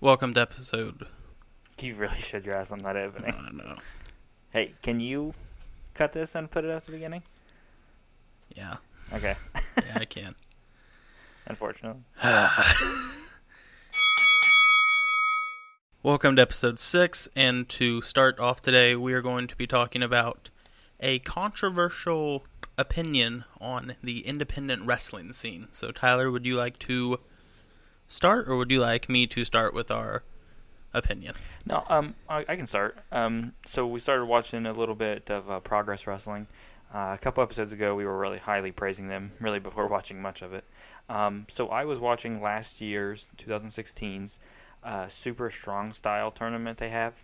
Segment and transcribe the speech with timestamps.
[0.00, 1.06] Welcome to episode.
[1.80, 3.32] You really should your ass on that I opening.
[3.32, 3.76] don't know.
[4.50, 5.34] Hey, can you
[5.94, 7.22] cut this and put it at the beginning?
[8.54, 8.76] Yeah,
[9.12, 9.36] Okay.
[9.76, 10.34] yeah, I can.
[11.46, 12.02] Unfortunately.
[16.02, 20.02] Welcome to episode six, and to start off today, we are going to be talking
[20.02, 20.48] about
[21.00, 22.44] a controversial
[22.76, 25.66] opinion on the independent wrestling scene.
[25.72, 27.18] So, Tyler, would you like to
[28.08, 30.22] start, or would you like me to start with our
[30.92, 31.34] opinion?
[31.66, 32.98] No, um, I, I can start.
[33.12, 36.46] Um, so we started watching a little bit of uh, Progress Wrestling.
[36.92, 40.42] Uh, a couple episodes ago, we were really highly praising them, really before watching much
[40.42, 40.64] of it.
[41.08, 44.38] Um, so I was watching last year's 2016's
[44.84, 47.14] uh, Super Strong Style tournament they have,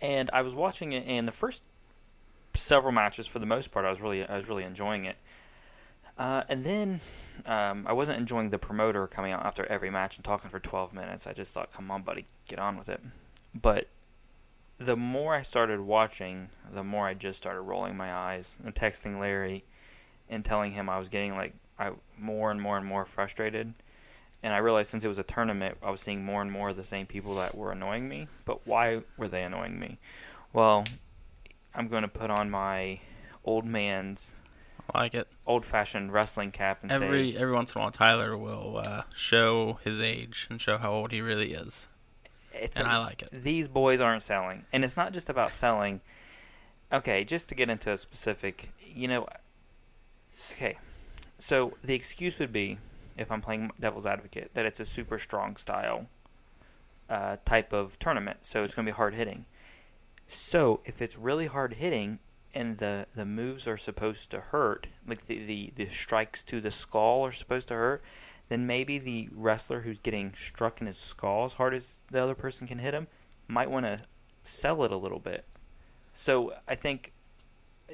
[0.00, 1.06] and I was watching it.
[1.06, 1.64] And the first
[2.54, 5.16] several matches, for the most part, I was really, I was really enjoying it.
[6.18, 7.00] Uh, and then
[7.46, 10.92] um, I wasn't enjoying the promoter coming out after every match and talking for 12
[10.92, 11.26] minutes.
[11.26, 13.00] I just thought, come on, buddy, get on with it.
[13.54, 13.88] But
[14.78, 19.20] the more I started watching, the more I just started rolling my eyes and texting
[19.20, 19.64] Larry
[20.28, 23.74] and telling him I was getting like I more and more and more frustrated.
[24.42, 26.76] And I realized since it was a tournament, I was seeing more and more of
[26.76, 28.28] the same people that were annoying me.
[28.46, 29.98] But why were they annoying me?
[30.52, 30.84] Well,
[31.74, 33.00] I'm going to put on my
[33.44, 34.34] old man's
[34.94, 35.28] I like it.
[35.46, 39.78] old-fashioned wrestling cap and Every say, every once in a while, Tyler will uh, show
[39.84, 41.88] his age and show how old he really is,
[42.52, 43.30] "It's and a- I like it.
[43.32, 44.64] these boys aren't selling.
[44.72, 46.00] And it's not just about selling.
[46.92, 49.28] Okay, just to get into a specific, you know,
[50.52, 50.76] okay.
[51.38, 52.78] So the excuse would be,
[53.16, 56.06] if I'm playing devil's advocate, that it's a super strong style
[57.08, 58.38] uh, type of tournament.
[58.42, 59.46] So it's going to be hard hitting.
[60.28, 62.18] So if it's really hard hitting
[62.54, 66.70] and the, the moves are supposed to hurt, like the, the, the strikes to the
[66.70, 68.02] skull are supposed to hurt,
[68.48, 72.34] then maybe the wrestler who's getting struck in his skull as hard as the other
[72.34, 73.06] person can hit him
[73.46, 74.00] might want to
[74.44, 75.44] sell it a little bit.
[76.12, 77.12] So I think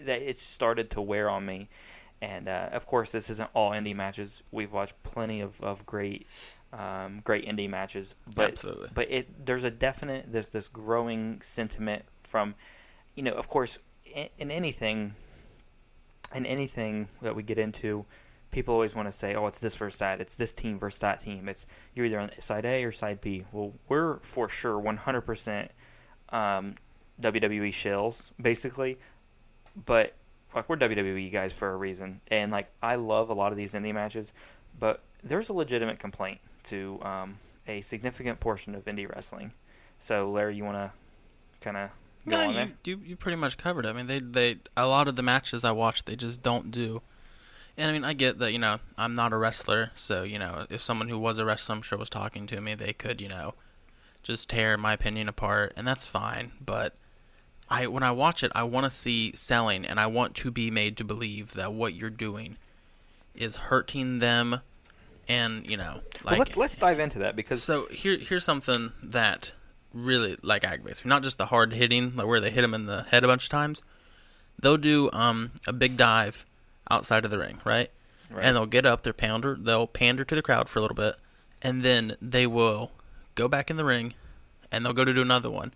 [0.05, 1.69] that it's started to wear on me.
[2.23, 4.43] And uh, of course, this isn't all indie matches.
[4.51, 6.27] We've watched plenty of, of great,
[6.73, 8.89] um, great indie matches, but Absolutely.
[8.95, 12.55] but it there's a definite there's this growing sentiment from,
[13.15, 13.79] you know, of course,
[14.17, 15.15] in, in anything,
[16.35, 18.05] in anything that we get into,
[18.51, 21.21] people always want to say, oh, it's this versus that, it's this team versus that
[21.21, 21.49] team.
[21.49, 23.45] It's you're either on side A or side B.
[23.53, 25.69] Well, we're for sure 100%
[26.31, 26.75] um,
[27.21, 28.99] WWE shills, basically,
[29.85, 30.15] but
[30.55, 33.75] like we're WWE guys for a reason, and like I love a lot of these
[33.75, 34.33] indie matches,
[34.81, 37.39] but there's a legitimate complaint to um,
[37.69, 39.53] a significant portion of indie wrestling.
[39.99, 40.91] So, Larry, you want to
[41.61, 41.91] kind of
[42.27, 43.89] go No, you, you you pretty much covered it.
[43.89, 47.03] I mean, they they a lot of the matches I watch, they just don't do.
[47.77, 50.67] And I mean, I get that you know I'm not a wrestler, so you know
[50.71, 53.29] if someone who was a wrestler, I'm sure was talking to me, they could you
[53.29, 53.55] know
[54.23, 56.53] just tear my opinion apart, and that's fine.
[56.65, 56.95] But
[57.69, 60.71] I when I watch it, I want to see selling, and I want to be
[60.71, 62.57] made to believe that what you're doing
[63.35, 64.61] is hurting them,
[65.29, 68.93] and you know like well, let, let's dive into that because so here, here's something
[69.03, 69.53] that
[69.93, 71.09] really like aggravates me.
[71.09, 73.45] Not just the hard hitting, like where they hit him in the head a bunch
[73.45, 73.83] of times.
[74.59, 76.47] They'll do um a big dive
[76.91, 77.91] outside of the ring, right?
[78.31, 78.45] Right.
[78.45, 81.17] And they'll get up, they'll pander, they'll pander to the crowd for a little bit,
[81.63, 82.91] and then they will
[83.35, 84.15] go back in the ring,
[84.73, 85.73] and they'll go to do another one,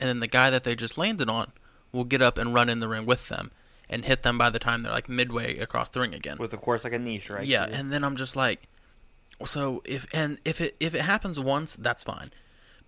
[0.00, 1.52] and then the guy that they just landed on
[1.92, 3.52] will get up and run in the ring with them,
[3.88, 6.36] and hit them by the time they're like midway across the ring again.
[6.38, 7.46] with of course like a niche, right?
[7.46, 8.66] Yeah, and then I'm just like,
[9.44, 12.32] so if and if it if it happens once, that's fine,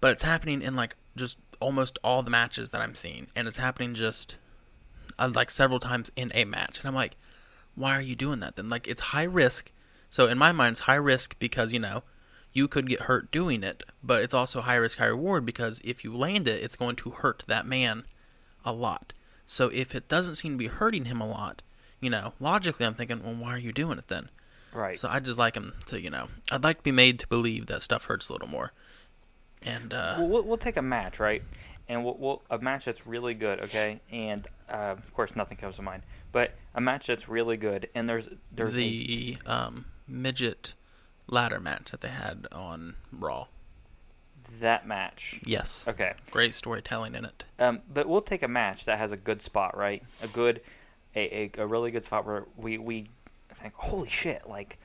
[0.01, 3.57] but it's happening in like just almost all the matches that I'm seeing, and it's
[3.57, 4.37] happening just
[5.19, 7.17] uh, like several times in a match, and I'm like,
[7.75, 8.69] why are you doing that then?
[8.69, 9.73] Like it's high risk.
[10.11, 12.03] So in my mind, it's high risk because you know
[12.53, 16.05] you could get hurt doing it, but it's also high risk, high reward because if
[16.05, 18.05] you land it, it's going to hurt that man
[18.65, 19.13] a lot.
[19.45, 21.61] So if it doesn't seem to be hurting him a lot,
[22.01, 24.31] you know, logically I'm thinking, well, why are you doing it then?
[24.73, 24.99] right.
[24.99, 27.67] So I just like him to, you know, I'd like to be made to believe
[27.67, 28.73] that stuff hurts a little more.
[29.67, 31.43] And uh, well, we'll, take a match, right?
[31.89, 34.01] And we'll, we'll a match that's really good, okay?
[34.11, 36.03] And uh, of course, nothing comes to mind,
[36.33, 37.89] but a match that's really good.
[37.95, 40.75] And there's there's a- the um, midget
[41.27, 43.47] ladder match that they had on Raw.
[44.61, 45.41] that match.
[45.45, 46.15] Yes, Okay.
[46.31, 47.45] great storytelling in it.
[47.59, 50.03] Um, but we'll take a match that has a good spot, right?
[50.23, 50.61] A good,
[51.17, 53.09] a, a, a really good spot where we, we
[53.55, 54.79] think, holy shit, like,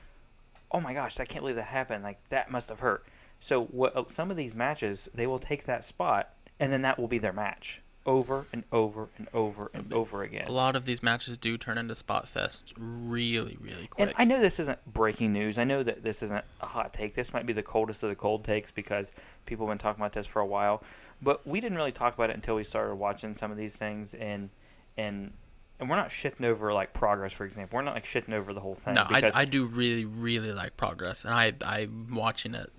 [0.72, 2.02] oh my gosh, I can't believe that happened.
[2.02, 3.04] Like, that must have hurt.
[3.42, 6.96] So what, uh, some of these matches, they will take that spot, and then that
[6.96, 7.82] will be their match.
[8.04, 10.46] over and over and over and bit- over again.
[10.48, 14.08] A lot of these matches do turn into spot fests really, really quick.
[14.08, 15.56] And I know this isn't breaking news.
[15.58, 17.14] I know that this isn't a hot take.
[17.14, 19.12] This might be the coldest of the cold takes because
[19.46, 20.82] people have been talking about this for a while.
[21.20, 24.14] But we didn't really talk about it until we started watching some of these things
[24.14, 24.50] and
[24.96, 25.32] and
[25.78, 27.76] and we're not shitting over like progress, for example.
[27.76, 28.94] We're not like shitting over the whole thing.
[28.94, 32.72] no, I, I do really, really like progress, and I I'm watching it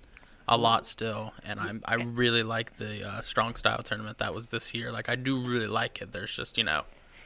[0.47, 4.49] a lot still, and I'm I really like the uh, strong style tournament that was
[4.49, 4.91] this year.
[4.91, 6.11] Like I do really like it.
[6.11, 6.83] There's just you know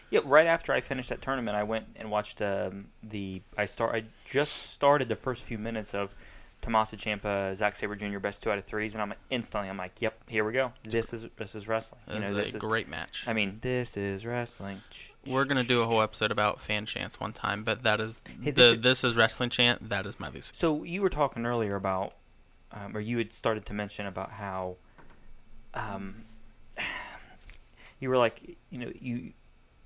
[0.10, 3.42] Yeah, right after I finished that tournament, I went and watched um, the.
[3.58, 3.96] I start.
[3.96, 6.16] I just started the first few minutes of
[6.62, 8.18] Tommaso Ciampa, Zack Sabre Jr.
[8.20, 9.70] best two out of threes, and I'm instantly.
[9.70, 10.72] I'm like, yep, here we go.
[10.84, 12.02] This is this is wrestling.
[12.10, 12.62] You it know, this a is.
[12.62, 13.24] great match.
[13.28, 14.82] I mean, this is wrestling.
[15.28, 18.52] We're gonna do a whole episode about fan chants one time, but that is Hey,
[18.52, 19.90] the is- this is wrestling chant.
[19.90, 20.56] That is my least.
[20.56, 22.14] So you were talking earlier about,
[22.72, 24.76] um, or you had started to mention about how,
[25.74, 26.24] um,
[28.00, 29.34] you were like, you know, you,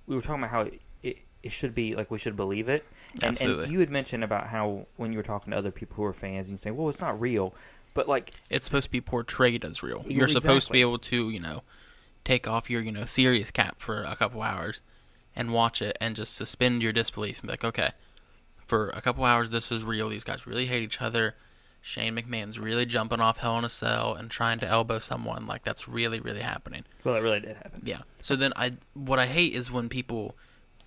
[0.08, 0.62] we were talking about how
[1.04, 2.86] it, it should be like we should believe it,
[3.16, 3.64] and, Absolutely.
[3.66, 6.14] and you had mentioned about how when you were talking to other people who are
[6.14, 7.54] fans, and you say, well, it's not real,
[7.94, 10.06] but like, It's supposed to be portrayed as real.
[10.08, 11.64] You're supposed to be able to you know
[12.24, 14.82] take off your you know serious cap for a couple hours
[15.36, 17.92] and watch it and just suspend your disbelief and be like, okay,
[18.66, 20.10] for a couple hours this is real.
[20.10, 21.36] These guys really hate each other.
[21.82, 25.48] Shane McMahon's really jumping off Hell in a Cell and trying to elbow someone.
[25.48, 26.86] Like that's really really happening.
[27.04, 27.82] well, it really did happen.
[27.84, 28.02] Yeah.
[28.22, 30.36] So then I what I hate is when people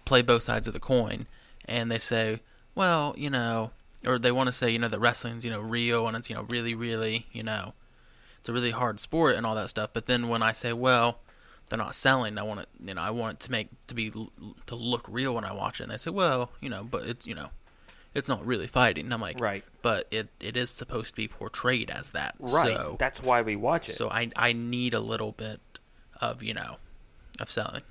[0.05, 1.27] play both sides of the coin
[1.65, 2.41] and they say,
[2.75, 3.73] well, you know,
[4.07, 6.37] or they want to say, you know, that wrestling's, you know, real and it's, you
[6.37, 7.75] know, really really, you know,
[8.39, 9.91] it's a really hard sport and all that stuff.
[9.93, 11.19] But then when I say, well,
[11.69, 14.11] they're not selling, I want it, you know, I want it to make to be
[14.11, 15.85] to look real when I watch it.
[15.85, 17.49] And they say, well, you know, but it's, you know,
[18.15, 19.05] it's not really fighting.
[19.07, 22.35] And I'm like, Right, but it it is supposed to be portrayed as that.
[22.39, 22.77] right.
[22.77, 23.97] So, That's why we watch it.
[23.97, 25.61] so I I need a little bit
[26.21, 26.77] of you know
[27.41, 27.83] of selling.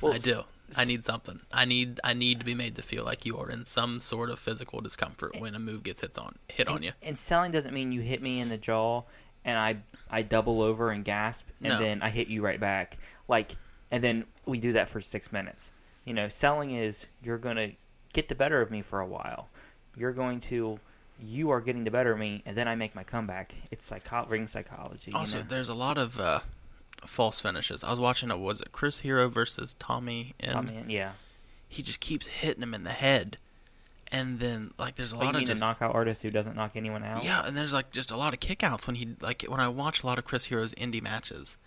[0.00, 0.40] Well, I do.
[0.76, 1.40] I need something.
[1.52, 4.30] I need I need to be made to feel like you are in some sort
[4.30, 6.92] of physical discomfort when a move gets hits on hit on you.
[7.02, 9.02] And selling doesn't mean you hit me in the jaw
[9.44, 9.76] and I
[10.10, 11.78] I double over and gasp and No.
[11.78, 12.98] then I hit you right back.
[13.28, 13.52] Like
[13.90, 15.70] and then we do that for 6 minutes.
[16.04, 17.72] You know, selling is you're going to
[18.12, 19.48] get the better of me for a while.
[19.96, 20.78] You're going to
[21.22, 23.54] you are getting the better of me and then I make my comeback.
[23.70, 25.44] It's psycho- ring psychology, you Also, know?
[25.48, 26.40] there's a lot of uh,
[27.06, 27.84] false finishes.
[27.84, 31.12] I was watching a was it Chris Hero versus Tommy, and mean, yeah.
[31.68, 33.38] he just keeps hitting him in the head,
[34.10, 36.72] and then like there's a you lot of just a knockout artist who doesn't knock
[36.74, 37.24] anyone out?
[37.24, 40.02] Yeah, and there's like just a lot of kickouts when he like when I watch
[40.02, 41.58] a lot of Chris Hero's indie matches.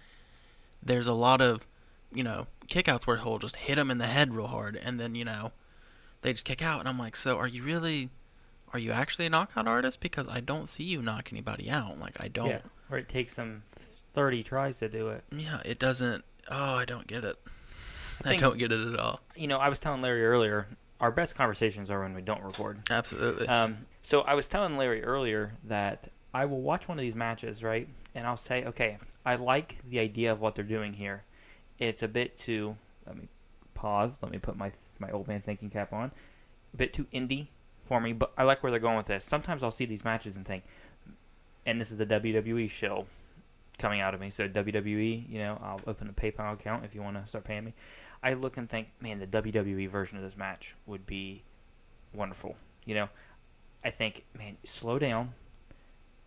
[0.84, 1.66] There's a lot of,
[2.14, 5.16] you know, kickouts where he'll just hit him in the head real hard, and then
[5.16, 5.52] you know,
[6.28, 8.10] they just kick out, and I'm like, so are you really,
[8.74, 10.02] are you actually a knockout artist?
[10.02, 12.00] Because I don't see you knock anybody out.
[12.00, 12.50] Like I don't.
[12.50, 12.60] Yeah.
[12.92, 13.64] Or it takes them
[14.14, 15.24] 30 tries to do it.
[15.32, 16.26] Yeah, it doesn't.
[16.50, 17.38] Oh, I don't get it.
[18.24, 19.22] I, think- don't get it at all.
[19.36, 20.68] You know, I was telling Larry earlier,
[21.00, 22.90] our best conversations are when we don't record.
[22.90, 23.48] Absolutely.
[23.48, 27.64] Um, so I was telling Larry earlier that I will watch one of these matches,
[27.64, 27.88] right?
[28.16, 31.24] And I'll say, okay, I like the idea of what they're doing here.
[31.80, 32.76] It's a bit too.
[33.06, 33.28] Let me
[33.78, 34.18] pause.
[34.22, 36.12] Let me put my my old man thinking cap on.
[36.74, 37.48] A bit too indie
[37.86, 39.24] for me, but I like where they're going with this.
[39.24, 40.64] Sometimes I'll see these matches and think,
[41.66, 43.06] and this is the WWE show
[43.78, 44.30] coming out of me.
[44.30, 47.64] So WWE, you know, I'll open a PayPal account if you want to start paying
[47.64, 47.74] me.
[48.24, 51.44] I look and think, man, the WWE version of this match would be
[52.14, 52.56] wonderful.
[52.86, 53.10] You know,
[53.84, 55.34] I think, man, slow down,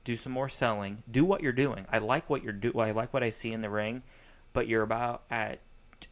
[0.04, 1.86] do some more selling, do what you're doing.
[1.90, 2.72] I like what you're do.
[2.78, 4.02] I like what I see in the ring,
[4.52, 5.60] but you're about at.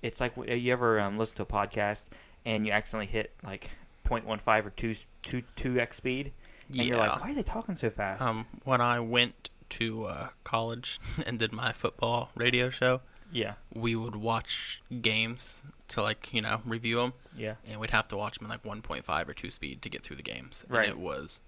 [0.02, 2.06] It's like you ever um, listen to a podcast
[2.44, 3.70] and you accidentally hit like
[4.06, 6.32] 0.15 or 2 2 2x speed,
[6.68, 6.82] and yeah.
[6.84, 8.22] you're like, why are they talking so fast?
[8.22, 13.94] um, when I went to uh, college and did my football radio show, yeah, we
[13.94, 17.54] would watch games to like you know review them, yeah.
[17.68, 20.16] and we'd have to watch them in like 1.5 or 2 speed to get through
[20.16, 20.64] the games.
[20.68, 20.88] Right.
[20.88, 21.40] And it was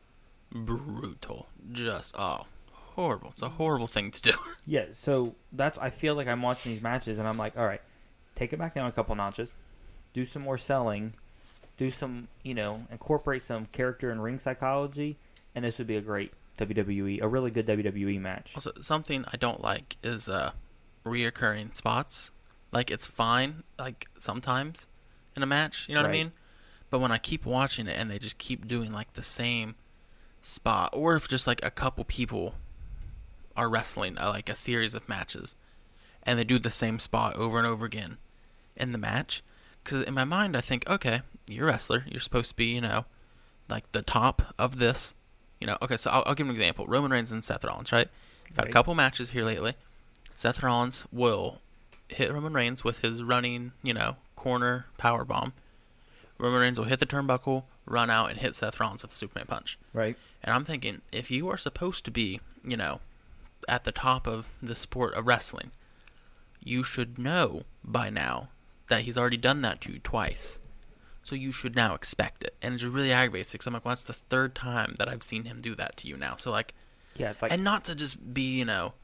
[0.53, 1.49] brutal.
[1.73, 3.31] Just oh, horrible.
[3.31, 4.33] It's a horrible thing to do.
[4.67, 7.81] Yeah, so that's I feel like I'm watching these matches and I'm like, all right,
[8.41, 9.55] take it back down a couple notches,
[10.15, 11.13] do some more selling,
[11.77, 15.19] do some, you know, incorporate some character and ring psychology,
[15.55, 18.55] and this would be a great WWE, a really good WWE match.
[18.57, 20.53] also, something I don't like is uh
[21.05, 22.31] reoccurring spots.
[22.73, 24.87] Like it's fine, like sometimes
[25.37, 26.33] in a match, you know what I mean?
[26.89, 29.75] But when I keep watching it and they just keep doing like the same
[30.41, 32.55] spot, or if just like a couple people
[33.55, 35.57] are wrestling uh, like a series of matches,
[36.23, 38.17] and they do the same spot over and over again
[38.77, 39.43] in the match,
[39.83, 42.81] because in my mind I think, okay, you're a wrestler, you're supposed to be, you
[42.81, 43.05] know,
[43.69, 45.15] like the top of this.
[45.61, 48.09] You know, okay, so I'll, I'll give an example: Roman Reigns and Seth Rollins, right?
[48.57, 48.71] Got Right.
[48.71, 49.75] a couple matches here lately.
[50.35, 51.61] Seth Rollins will
[52.09, 55.53] hit Roman Reigns with his running, you know, corner power bomb.
[56.39, 59.47] Roman Reigns will hit the turnbuckle, run out, and hit Seth Rollins with the Superman
[59.47, 59.79] punch.
[59.93, 60.17] Right.
[60.43, 63.01] And I'm thinking, if you are supposed to be, you know,
[63.69, 65.71] at the top of the sport of wrestling,
[66.65, 68.49] you should know by now
[68.91, 70.59] that he's already done that to you twice.
[71.23, 72.55] So you should now expect it.
[72.61, 75.23] And it just really aggravates because I'm like, well, that's the third time that I've
[75.23, 76.37] seen him do that to you now.
[76.37, 76.75] So, like,
[77.17, 77.31] Yeah.
[77.31, 78.95] It's like and not to just be, you know,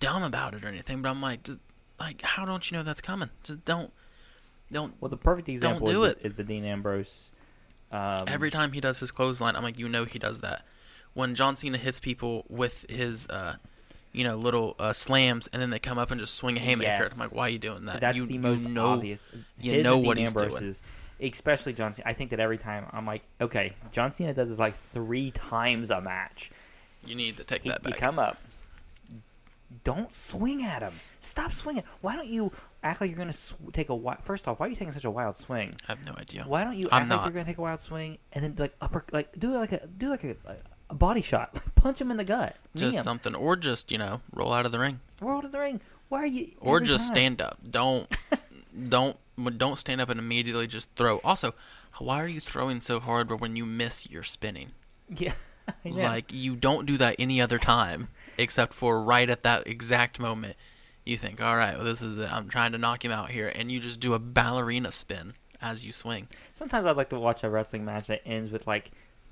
[0.00, 1.48] dumb about it or anything, but I'm like,
[1.98, 3.30] like, how don't you know that's coming?
[3.42, 3.92] Just don't,
[4.70, 4.94] don't.
[5.00, 6.20] well, the perfect example do is, it.
[6.20, 7.32] The, is the Dean Ambrose.
[7.92, 10.66] Um, Every time he does his clothesline, I'm like, you know, he does that.
[11.12, 13.54] When John Cena hits people with his, uh,
[14.14, 16.88] you know, little uh, slams, and then they come up and just swing a haymaker,
[17.02, 17.12] Yes.
[17.12, 18.00] I'm like, why are you doing that?
[18.00, 19.26] That's you, the you most know, obvious.
[19.60, 20.44] you His know what Dean he's doing.
[20.46, 20.82] Ambrose's,
[21.20, 22.08] especially John Cena.
[22.08, 25.90] I think that every time I'm like, okay, John Cena does this like three times
[25.90, 26.50] a match.
[27.04, 28.38] You need to take He, that you come up.
[29.82, 30.92] Don't swing at him.
[31.20, 31.82] Stop swinging.
[32.00, 32.52] Why don't you
[32.82, 34.22] act like you're gonna sw- take a wild?
[34.22, 35.74] First off, why are you taking such a wild swing?
[35.88, 36.44] I have no idea.
[36.46, 38.74] Why don't you I'm act like you're gonna take a wild swing and then like
[38.80, 40.36] upper like do like a do like a,
[40.94, 44.20] a body shot, punch him in the gut, Just him, something, or just you know,
[44.32, 45.80] roll out of the ring, roll out of the ring.
[46.08, 46.52] Why are you?
[46.60, 47.14] or just time?
[47.14, 47.58] stand up.
[47.68, 48.14] Don't,
[48.88, 49.16] don't,
[49.58, 51.18] don't stand up and immediately just throw.
[51.24, 51.54] Also,
[51.98, 54.70] why are you throwing so hard, but when you miss, you're spinning?
[55.82, 56.10] Yeah.
[56.10, 60.56] Like you don't do that any other time, except for right at that exact moment.
[61.06, 62.30] You think, all right, well, this is it.
[62.30, 65.32] I'm trying to knock him out here, and you just do a ballerina spin
[65.62, 66.28] as you swing.
[66.52, 68.90] Sometimes I'd like to watch a wrestling match that ends with like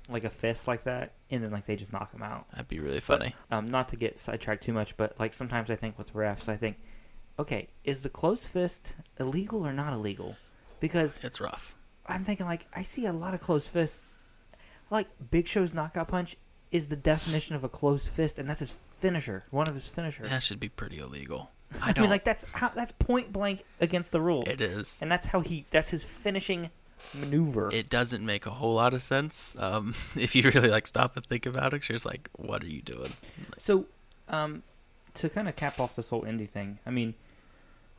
[0.09, 2.45] like a fist like that, and then like they just knock him out.
[2.51, 3.35] That'd be really But, funny.
[3.51, 6.57] um, not to get sidetracked too much, but like sometimes I think with refs, I
[6.57, 6.77] think,
[7.39, 10.35] okay, is the closed fist illegal or not illegal?
[10.79, 11.75] Because It's rough.
[12.05, 14.13] I'm thinking like I see a lot of closed fists.
[14.89, 16.35] Like Big Show's knockout punch
[16.71, 20.29] is the definition of a closed fist, and that's his finisher, one of his finishers.
[20.29, 21.51] That should be pretty illegal.
[21.81, 22.03] I, I don't.
[22.03, 24.99] mean, like that's how that's point blank against the rules, it is.
[25.01, 26.69] and that's how he that's his finishing
[27.13, 27.69] maneuver.
[27.71, 31.25] It doesn't make a whole lot of sense um, if you really like stop and
[31.25, 33.13] think about it, You're just like, what are you doing?
[33.57, 33.85] So,
[34.29, 34.63] um,
[35.15, 37.13] to kind of cap off this whole indie thing, I mean,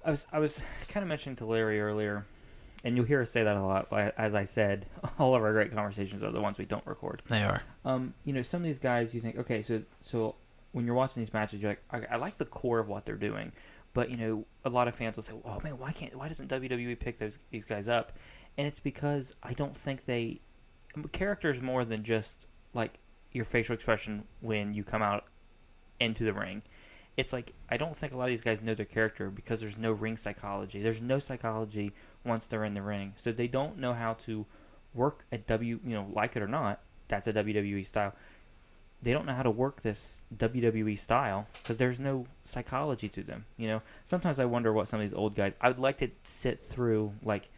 [0.05, 2.27] I was I was kind of mentioning to Larry earlier,
[2.83, 3.89] and you'll hear us say that a lot.
[3.91, 4.87] but As I said,
[5.19, 7.23] all of our great conversations are the ones we don't record.
[7.29, 7.63] They are.
[7.85, 10.37] Um, you know, some of these guys, you think, okay, so so
[10.73, 13.15] when you're watching these matches, you're like, okay, I like the core of what they're
[13.15, 13.53] doing,
[13.93, 16.51] but you know, a lot of fans will say, oh man, why can't why doesn't
[16.51, 18.13] WWE pick those these guys up?
[18.57, 20.41] And it's because I don't think they
[21.13, 22.99] characters more than just like
[23.33, 25.25] your facial expression when you come out
[26.01, 26.63] into the ring.
[27.17, 29.79] It's like I don't think a lot of these guys know their character because there's
[29.79, 30.83] no ring psychology.
[30.83, 31.93] There's no psychology
[32.25, 34.47] once they're in the ring, so they don't know how to
[34.95, 35.79] work at W.
[35.85, 38.15] You know, like it or not, that's a WWE style.
[39.03, 43.45] They don't know how to work this WWE style because there's no psychology to them.
[43.59, 45.55] You know, sometimes I wonder what some of these old guys.
[45.61, 47.51] I would like to sit through like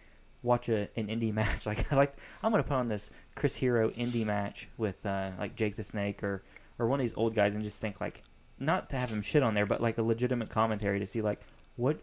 [0.46, 1.66] watch a, an indie match.
[1.66, 5.56] Like I like I'm gonna put on this Chris Hero indie match with uh, like
[5.56, 6.42] Jake the Snake or
[6.78, 8.22] or one of these old guys and just think like
[8.58, 11.40] not to have him shit on there, but like a legitimate commentary to see like
[11.76, 12.00] what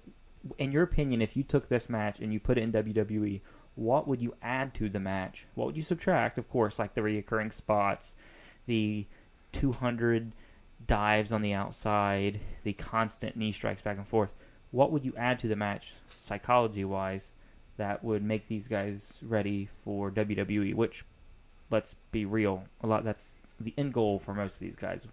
[0.58, 3.42] in your opinion if you took this match and you put it in WWE,
[3.76, 5.48] what would you add to the match?
[5.56, 6.38] What would you subtract?
[6.38, 8.16] Of course, like the reoccurring spots,
[8.66, 9.08] the
[9.54, 10.34] 200
[10.86, 14.34] dives on the outside, the constant knee strikes back and forth.
[14.72, 17.32] What would you add to the match psychology wise
[17.78, 20.76] that would make these guys ready for WWE?
[20.76, 21.04] Which,
[21.72, 25.08] let's be real, a lot that's the end goal for most of these guys.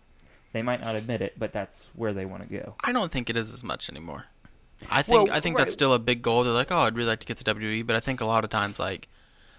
[0.52, 2.74] They might not admit it, but that's where they want to go.
[2.82, 4.26] I don't think it is as much anymore.
[4.90, 5.64] I think Well, I think right.
[5.64, 6.42] that's still a big goal.
[6.42, 8.44] They're like, oh, I'd really like to get to WWE, but I think a lot
[8.44, 9.08] of times, like,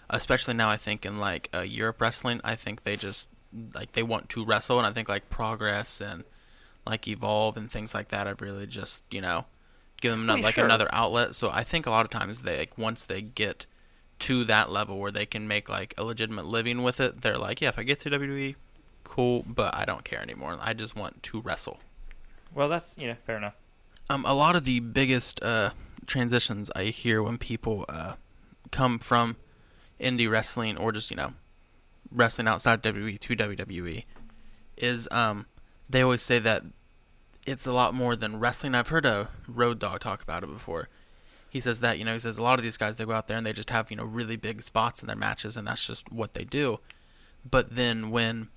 [0.09, 3.29] especially now, I think in like uh, Europe wrestling, I think they just
[3.73, 6.23] like they want to wrestle, and I think like Progress and
[6.85, 9.45] like Evolve and things like that have really just you know
[10.01, 10.65] give them I mean, like sure.
[10.65, 11.35] another outlet.
[11.35, 13.65] So I think a lot of times they like once they get
[14.19, 17.61] to that level where they can make like a legitimate living with it, they're like,
[17.61, 18.55] yeah, if I get to WWE,
[19.03, 20.57] cool, but I don't care anymore.
[20.59, 21.79] I just want to wrestle.
[22.53, 23.55] Well, that's you know fair enough.
[24.09, 25.71] Um, a lot of the biggest uh,
[26.05, 28.15] transitions I hear when people uh,
[28.71, 29.37] come from
[29.99, 31.33] indie wrestling or just you know
[32.11, 34.03] wrestling outside WWE to WWE
[34.77, 35.45] is um,
[35.89, 36.63] they always say that
[37.45, 38.75] it's a lot more than wrestling.
[38.75, 40.89] I've heard a Road Dog talk about it before.
[41.49, 43.27] He says that you know he says a lot of these guys they go out
[43.27, 45.85] there and they just have you know really big spots in their matches and that's
[45.85, 46.79] just what they do.
[47.49, 48.49] But then when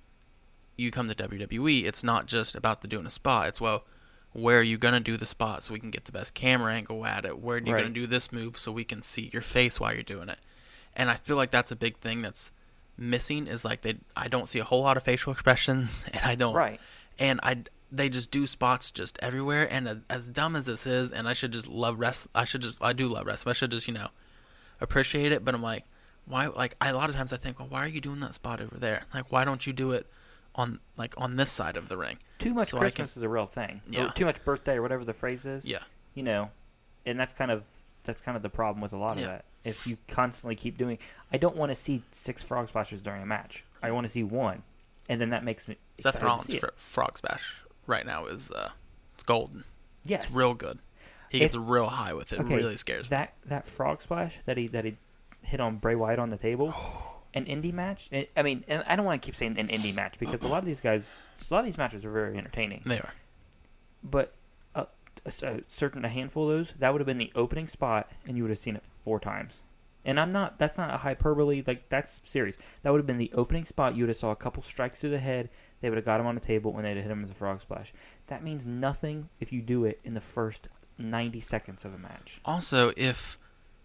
[0.77, 3.49] you come to WWE, it's not just about the doing a spot.
[3.49, 3.85] It's well,
[4.33, 7.05] where are you gonna do the spot so we can get the best camera angle
[7.07, 7.39] at it?
[7.39, 7.83] Where are you Right.
[7.83, 10.39] gonna do this move so we can see your face while you're doing it?
[10.95, 12.53] And I feel like that's a big thing that's
[12.97, 16.37] missing is like they I don't see a whole lot of facial expressions and I
[16.37, 16.81] don't Right.
[17.19, 19.67] and I they just do spots just everywhere.
[19.73, 22.27] And a- as dumb as this is, and I should just love rest.
[22.35, 23.51] I should just I do love wrestling.
[23.51, 24.09] I should just you know
[24.81, 25.45] appreciate it.
[25.45, 25.85] But I'm like,
[26.27, 26.47] why?
[26.47, 28.61] Like I, a lot of times I think, well, why are you doing that spot
[28.61, 29.05] over there?
[29.13, 30.07] Like why don't you do it
[30.55, 32.19] on like on this side of the ring?
[32.39, 33.81] Too much So Christmas is a real thing.
[33.89, 34.09] Or Yeah.
[34.11, 35.67] too much birthday or whatever the phrase is.
[35.67, 35.83] Yeah.
[36.15, 36.51] You know,
[37.07, 37.63] and that's kind of
[38.05, 39.23] that's kind of the problem with a lot Yeah.
[39.25, 39.45] of that.
[39.65, 40.99] If you constantly keep doing,
[41.33, 43.65] I don't want to see six frog splashes during a match.
[43.83, 44.63] I want to see one,
[45.09, 47.55] and then that makes me Seth Rollins fr- frog smash
[47.87, 48.71] right now is uh,
[49.15, 49.65] it's golden.
[50.05, 50.79] Yes, It's real good.
[51.31, 52.41] He If- gets real high with it.
[52.41, 53.17] Okay, really scares me.
[53.17, 54.97] that that frog splash that he that he
[55.43, 56.75] hit on Bray Wyatt on the table.
[57.35, 58.11] An indie match.
[58.37, 60.59] I- mean, and I don't want to keep saying an indie match because a lot
[60.59, 62.83] of these guys, a lot of these matches are very entertaining.
[62.87, 63.13] They are.
[64.05, 64.35] But
[65.27, 68.43] a certain a handful of those, that would have been the opening spot, and you
[68.43, 69.63] would have seen it four times.
[70.05, 70.59] And I'm not.
[70.59, 71.63] That's not a hyperbole.
[71.67, 72.59] Like that's serious.
[72.83, 73.97] That would have been the opening spot.
[73.97, 75.49] You would have saw a couple strikes to the head.
[75.85, 77.61] They would have got him on the table when they'd hit him with a frog
[77.61, 77.93] splash.
[78.29, 82.41] That means nothing if you do it in the first 90 seconds of a match.
[82.47, 83.37] Also, if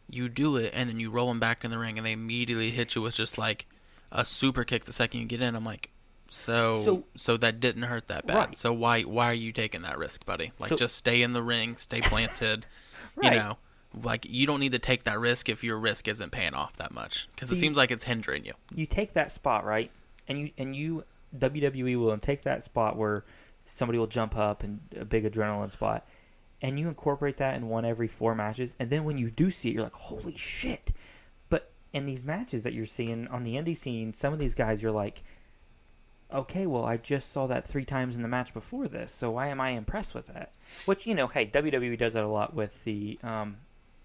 [0.10, 2.70] you do it and then you roll them back in the ring and they immediately
[2.70, 3.66] hit you with just like
[4.14, 5.90] a super kick the second you get in, I'm like,
[6.30, 8.36] so So- so, that didn't hurt that bad.
[8.38, 8.58] Right.
[8.58, 10.54] So why why are you taking that risk, buddy?
[10.58, 12.66] Like So- just stay in the ring, stay planted.
[13.18, 13.34] Right.
[13.34, 13.58] You know,
[14.02, 16.94] like you don't need to take that risk if your risk isn't paying off that
[16.94, 18.54] much because it See- seems like it's hindering you.
[18.74, 19.92] you take that spot right,
[20.30, 21.04] and you and you
[21.38, 23.26] WWE will take that spot where
[23.66, 26.08] somebody will jump up and a big adrenaline spot,
[26.62, 29.70] and you incorporate that in one every four matches, and then when you do see
[29.70, 30.92] it, you're like, holy shit!
[31.50, 34.82] But in these matches that you're seeing on the indie scene, some of these guys,
[34.82, 35.24] you're like,
[36.34, 39.48] okay, well, I just saw that three times in the match before this, so why
[39.48, 40.54] am I impressed with that?
[40.86, 43.58] Which you know, hey, WWE does that a lot with the um,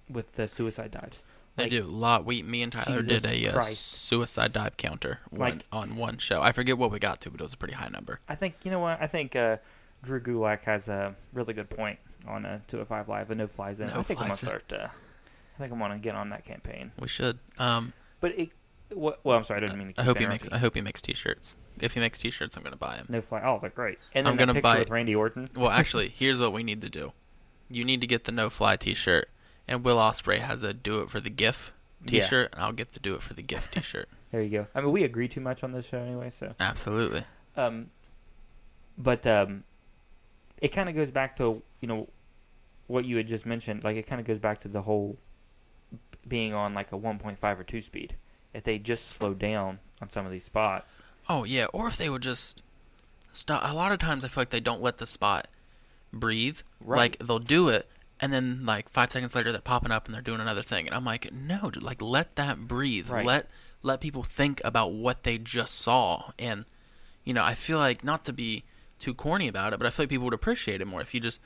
[0.09, 1.25] with the suicide dives.
[1.57, 2.25] They Like, do a lot.
[2.25, 6.19] We, me and Tyler Jesus did a uh, suicide dive counter one, Like- on one
[6.19, 6.43] show.
[6.43, 8.21] I forget what we got to, but it was a pretty high number.
[8.29, 9.37] I think you know what I think.
[9.37, 9.59] Uh,
[10.03, 13.29] Drew Gulak has a really good point on a 205 Live.
[13.29, 13.87] The no flies in.
[13.89, 14.71] No I think I'm gonna start.
[14.73, 16.93] Uh, I think I'm gonna get on that campaign.
[16.99, 17.39] We should.
[17.59, 18.51] Um, But it.
[18.93, 19.59] What, well, I'm sorry.
[19.59, 19.93] I didn't mean to.
[19.95, 20.49] Keep I hope he makes.
[20.53, 21.57] I hope he makes t-shirts.
[21.81, 23.07] If he makes t-shirts, I'm gonna buy them.
[23.09, 23.41] No fly.
[23.45, 23.99] Oh, they're great.
[24.13, 25.49] And then I'm gonna buy- with Randy Orton.
[25.57, 27.13] Well, actually, here's what we need to do.
[27.71, 29.31] You need to get the no fly T-shirt,
[29.67, 31.73] and Will Ospreay has a do it for the GIF
[32.07, 34.09] T-shirt, and I'll get the do it for the GIF T-shirt.
[34.31, 34.67] There you go.
[34.75, 36.57] I mean, we agree too much on this show anyway, so.
[36.59, 37.23] Absolutely.
[37.57, 37.91] Um,
[38.99, 39.63] but um,
[40.61, 42.09] it kind of goes back to you know
[42.89, 43.85] what you had just mentioned.
[43.85, 45.19] Like it kind of goes back to the whole
[46.27, 48.17] being on like a 1.5 or 2 speed.
[48.53, 52.11] If they just slow down on some of these spots, Oh yeah, or if they
[52.11, 52.63] would just
[53.33, 53.63] stop.
[53.65, 55.49] A lot of times, I feel like they don't let the spot
[56.13, 56.61] breathe.
[56.81, 56.99] Right.
[56.99, 57.89] Like they'll do it,
[58.21, 60.95] and then like five seconds later, they're popping up and they're doing another thing, and
[60.95, 63.09] I'm like, no, dude, like let that breathe.
[63.11, 63.27] Right.
[63.27, 63.51] Let
[63.83, 66.65] let people think about what they just saw, and
[67.25, 68.65] you know, I feel like not to be
[68.99, 71.21] too corny about it, but I feel like people would appreciate it more if you
[71.21, 71.41] just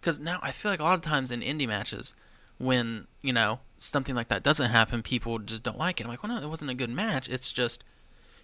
[0.00, 2.14] because now I feel like a lot of times in indie matches.
[2.58, 6.04] When you know something like that doesn't happen, people just don't like it.
[6.04, 7.28] I'm like, well, no, it wasn't a good match.
[7.28, 7.82] It's just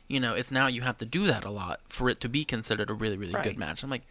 [0.08, 2.44] you know, it's now you have to do that a lot for it to be
[2.44, 3.44] considered a really, really Right.
[3.44, 3.82] good match.
[3.82, 4.06] I'm like,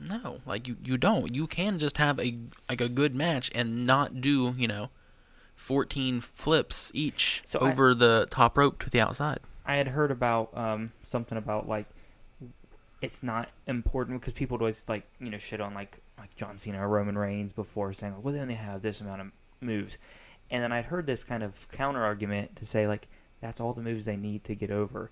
[0.00, 1.34] no, like you, you don't.
[1.34, 2.36] You can just have a
[2.68, 4.90] like a good match and not do, you know,
[5.56, 9.40] 14 flips each So I- over the top rope to the outside.
[9.66, 11.86] I had heard about um, something about like
[13.00, 16.58] it's not important because people would always like you know shit on like like John
[16.58, 19.28] Cena or Roman Reigns before saying well they only have this amount of
[19.60, 19.96] moves,
[20.50, 23.08] and then I'd heard this kind of counter argument to say like
[23.40, 25.10] that's all the moves they need to get over.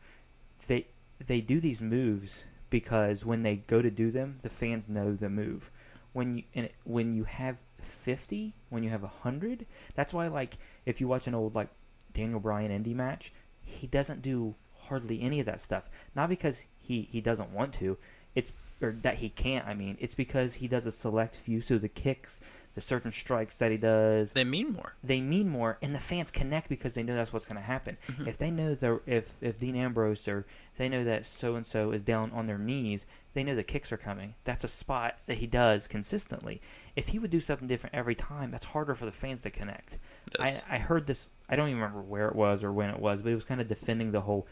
[0.67, 0.87] They
[1.27, 5.29] they do these moves because when they go to do them, the fans know the
[5.29, 5.71] move.
[6.15, 10.57] When you and when you have fifty, when you have hundred, that's why like
[10.87, 11.69] if you watch an old like
[12.15, 15.91] Daniel Bryan indie match, he doesn't do hardly any of that stuff.
[16.17, 17.99] Not because he he doesn't want to,
[18.35, 19.67] it's or that he can't.
[19.67, 21.61] I mean, it's because he does a select few.
[21.61, 22.41] So the kicks,
[22.75, 24.95] the certain strikes that he does, They mean more.
[25.05, 27.99] they mean more, and the fans connect because they know that's what's going to happen.
[28.09, 28.27] Mhm.
[28.27, 31.91] If they know that if if Dean Ambrose or they know that so and so
[31.93, 33.05] is down on their knees,
[33.35, 34.35] they know the kicks are coming.
[34.45, 36.63] That's a spot that he does consistently.
[36.97, 39.99] If he would do something different every time, that's harder for the fans to connect.
[40.39, 40.53] I.
[40.71, 41.29] I heard this.
[41.49, 43.61] I don't even remember where it was or when it was, but it was kind
[43.61, 44.47] of defending the whole.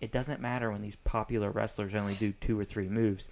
[0.00, 3.28] It doesn't matter when these popular wrestlers only do two or three moves.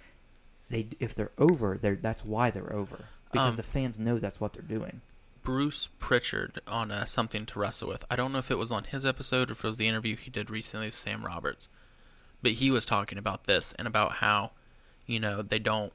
[0.69, 4.39] They if they're over, they're that's why they're over because Um, the fans know that's
[4.39, 5.01] what they're doing.
[5.43, 8.05] Bruce Pritchard on uh, something to wrestle with.
[8.11, 10.15] I don't know if it was on his episode or if it was the interview
[10.15, 11.67] he did recently with Sam Roberts,
[12.43, 14.51] but he was talking about this and about how,
[15.07, 15.93] you know, they don't.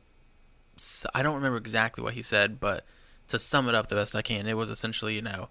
[1.14, 2.84] I don't remember exactly what he said, but
[3.28, 5.48] to sum it up the best I can, it was essentially, you know,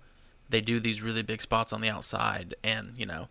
[0.49, 3.29] they do these really big spots on the outside, and you know,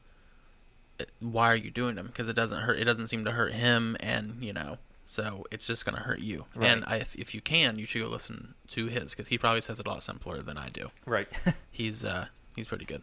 [1.21, 2.07] why are you doing them?
[2.07, 2.79] Because it doesn't hurt.
[2.79, 4.79] It doesn't seem to hurt him, and you know,
[5.15, 6.47] So it's just gonna hurt you.
[6.57, 6.69] Right.
[6.71, 9.61] And I, if, if you can, you should go listen to his because he probably
[9.61, 10.91] says it a lot simpler than I do.
[11.07, 11.29] Right.
[11.71, 13.03] He's uh he's pretty good.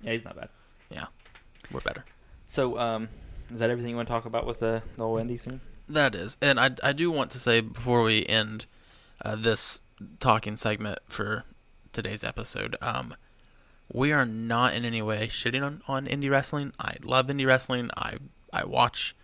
[0.00, 0.48] yeah, he's not bad.
[0.90, 1.06] Yeah,
[1.70, 2.06] we're better.
[2.46, 3.10] So, um,
[3.52, 5.60] is that everything you want to talk about with the, the whole indie scene?
[5.88, 8.64] That is, and I I do want to say before we end
[9.22, 9.82] uh, this
[10.20, 11.44] talking segment for
[11.92, 13.14] today's episode, um,
[13.92, 16.72] we are not in any way shitting on, on indie wrestling.
[16.78, 17.90] I love indie wrestling.
[17.94, 18.16] I
[18.54, 19.14] I watch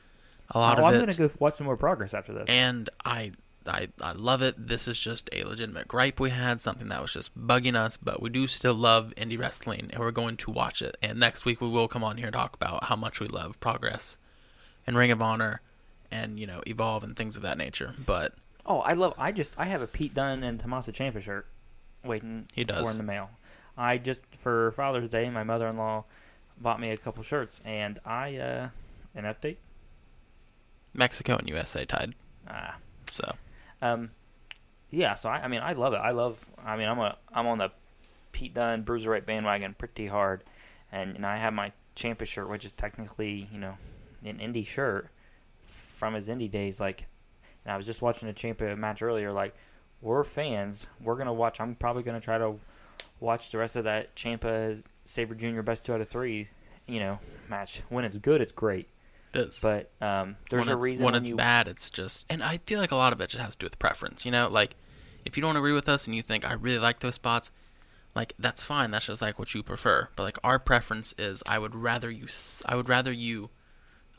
[0.53, 2.47] a lot oh, of I'm it, gonna go watch some more progress after this.
[2.49, 3.33] and I.
[3.65, 4.57] I, I love it.
[4.59, 8.21] This is just a legitimate gripe we had, something that was just bugging us, but
[8.21, 10.97] we do still love indie wrestling and we're going to watch it.
[11.01, 13.61] And next week we will come on here and talk about how much we love
[13.61, 14.19] Progress
[14.85, 15.61] and Ring of Honor
[16.11, 17.95] and, you know, Evolve and things of that nature.
[18.05, 18.35] But
[18.67, 19.15] oh, I love.
[19.17, 21.47] I just I have a Pete Dunne and Tommaso Ciampa shirt
[22.05, 22.83] waiting He does.
[22.83, 23.31] for in the mail.
[23.79, 26.03] I just for Father's Day, my mother-in-law
[26.61, 28.69] bought me a couple shirts, and I uh,
[29.15, 29.59] an update.
[30.95, 32.15] Mexico and USA tied.
[32.49, 32.77] Ah,
[33.11, 33.35] So
[33.81, 34.11] Um,
[34.91, 35.97] yeah, so I, I mean, I love it.
[35.97, 36.45] I love.
[36.65, 37.71] I mean, I'm a I'm on the
[38.33, 40.45] Pete Dunne Bruiserweight bandwagon pretty hard,
[40.91, 43.75] and, and I have my Ciampa shirt, which is technically you know
[44.25, 45.09] an indie shirt
[45.65, 46.79] from his indie days.
[46.79, 47.07] Like,
[47.65, 49.33] and I was just watching a Ciampa match earlier.
[49.33, 49.55] Like,
[50.03, 50.87] we're fans.
[51.01, 51.61] We're gonna watch.
[51.61, 52.55] I'm probably gonna try to
[53.21, 56.49] watch the rest of that Ciampa Sabre Junior Best Two out of Three,
[56.87, 57.83] you know, match.
[57.89, 58.89] When it's good, it's great.
[59.35, 59.59] It is.
[59.61, 62.59] But um, there's when a reason when when it's you bad, it's just, and I
[62.59, 64.25] feel like a lot of it just has to do with preference.
[64.25, 64.77] You know, like
[65.25, 67.53] if you don't agree with us and you think I really like those spots,
[68.15, 68.91] like that's fine.
[68.91, 70.09] That's just like what you prefer.
[70.17, 72.27] But like our preference is, I would rather you,
[72.67, 73.51] I would rather you,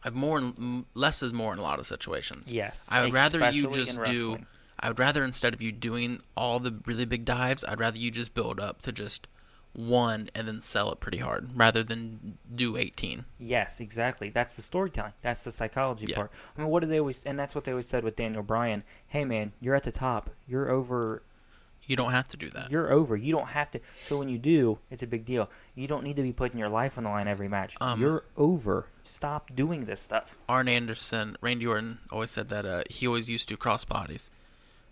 [0.04, 2.50] I've more, m- less is more in a lot of situations.
[2.50, 4.40] yes, I would rather you just do.
[4.80, 8.12] I would rather instead of you doing all the really big dives, I'd rather you
[8.12, 9.28] just build up to just
[9.74, 13.26] one and then sell it pretty hard, rather than do eighteen.
[13.40, 14.30] Yes, exactly.
[14.30, 15.14] That's the storytelling.
[15.22, 16.16] That's the psychology Yeah.
[16.16, 16.32] part.
[16.58, 17.24] I mean, what do they always?
[17.24, 18.84] And that's what they always said with Daniel Bryan.
[19.08, 20.30] Hey, man, you're at the top.
[20.48, 21.24] You're over.
[21.86, 22.72] You don't have to do that.
[22.72, 23.18] You're over.
[23.18, 23.82] You don't have to.
[24.04, 25.50] So when you do, it's a big deal.
[25.76, 27.76] You don't need to be putting your life on the line every match.
[27.82, 28.88] Um, you're over.
[29.02, 30.38] Stop doing this stuff.
[30.48, 34.32] Arn Anderson, Randy Orton always said that uh, he always used to cross bodies.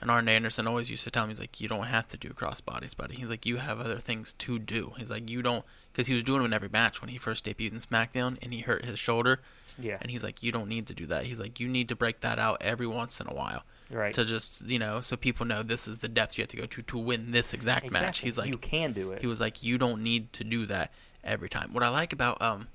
[0.02, 2.30] And Arn Anderson always used to tell him, he's like, you don't have to do
[2.30, 3.16] cross bodies, buddy.
[3.16, 4.94] He's like, you have other things to do.
[4.98, 7.46] He's like, you don't, because he was doing them in every match when he first
[7.46, 9.40] debuted in SmackDown and he hurt his shoulder.
[9.78, 9.98] Yeah.
[10.02, 11.26] And he's like, you don't need to do that.
[11.26, 13.62] He's like, you need to break that out every once in a while
[13.92, 14.14] right.
[14.14, 16.66] to just, you know, so people know this is the depth you have to go
[16.66, 18.08] to to win this exact exactly.
[18.08, 18.20] match.
[18.20, 19.22] He's like, you can do it.
[19.22, 20.92] he was like, "You don't need to do that
[21.24, 22.68] every time." What I like about um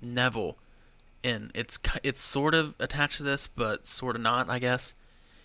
[0.00, 0.56] Neville,
[1.24, 4.94] and it's it's sort of attached to this, but sort of not, I guess,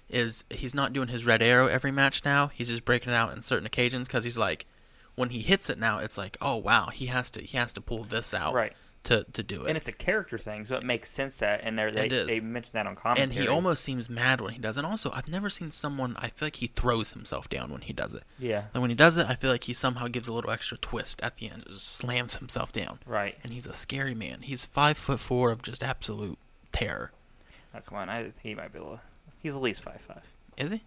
[0.09, 2.47] is he's not doing his red arrow every match now.
[2.47, 4.65] He's just breaking it out in certain occasions because he's like,
[5.15, 7.81] when he hits it now, it's like, oh wow, he has to he has to
[7.81, 8.73] pull this out right.
[9.05, 9.69] to to do it.
[9.69, 12.87] And it's a character thing, so it makes sense that and they they mentioned that
[12.87, 13.23] on commentary.
[13.23, 14.75] and he almost seems mad when he does.
[14.77, 14.81] it.
[14.81, 16.15] And also, I've never seen someone.
[16.17, 18.23] I feel like he throws himself down when he does it.
[18.39, 20.77] yeah Like when he does it, I feel like he somehow gives a little extra
[20.77, 22.99] twist at the end, just slams himself down.
[23.05, 23.37] right.
[23.43, 24.41] And he's a scary man.
[24.41, 26.39] He's five foot four of just absolute
[26.71, 27.11] terror.
[27.75, 28.99] Oh, come on, I, he might be a little.
[29.43, 30.23] He's at least five five.
[30.57, 30.81] Is he?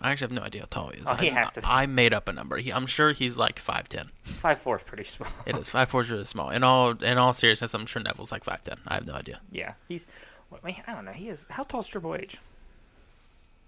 [0.00, 1.06] I actually have no idea how tall he is.
[1.08, 1.66] Oh, he I, has to be.
[1.68, 2.56] I made up a number.
[2.58, 4.10] He, I'm sure he's like five ten.
[4.24, 5.28] Five four is pretty small.
[5.46, 6.50] It is five four is really small.
[6.50, 8.78] In all in all seriousness, I'm sure Neville's like five ten.
[8.86, 9.40] I have no idea.
[9.52, 10.08] Yeah, he's.
[10.52, 11.12] I mean, I don't know.
[11.12, 11.46] He is.
[11.50, 12.38] How tall is Triple H?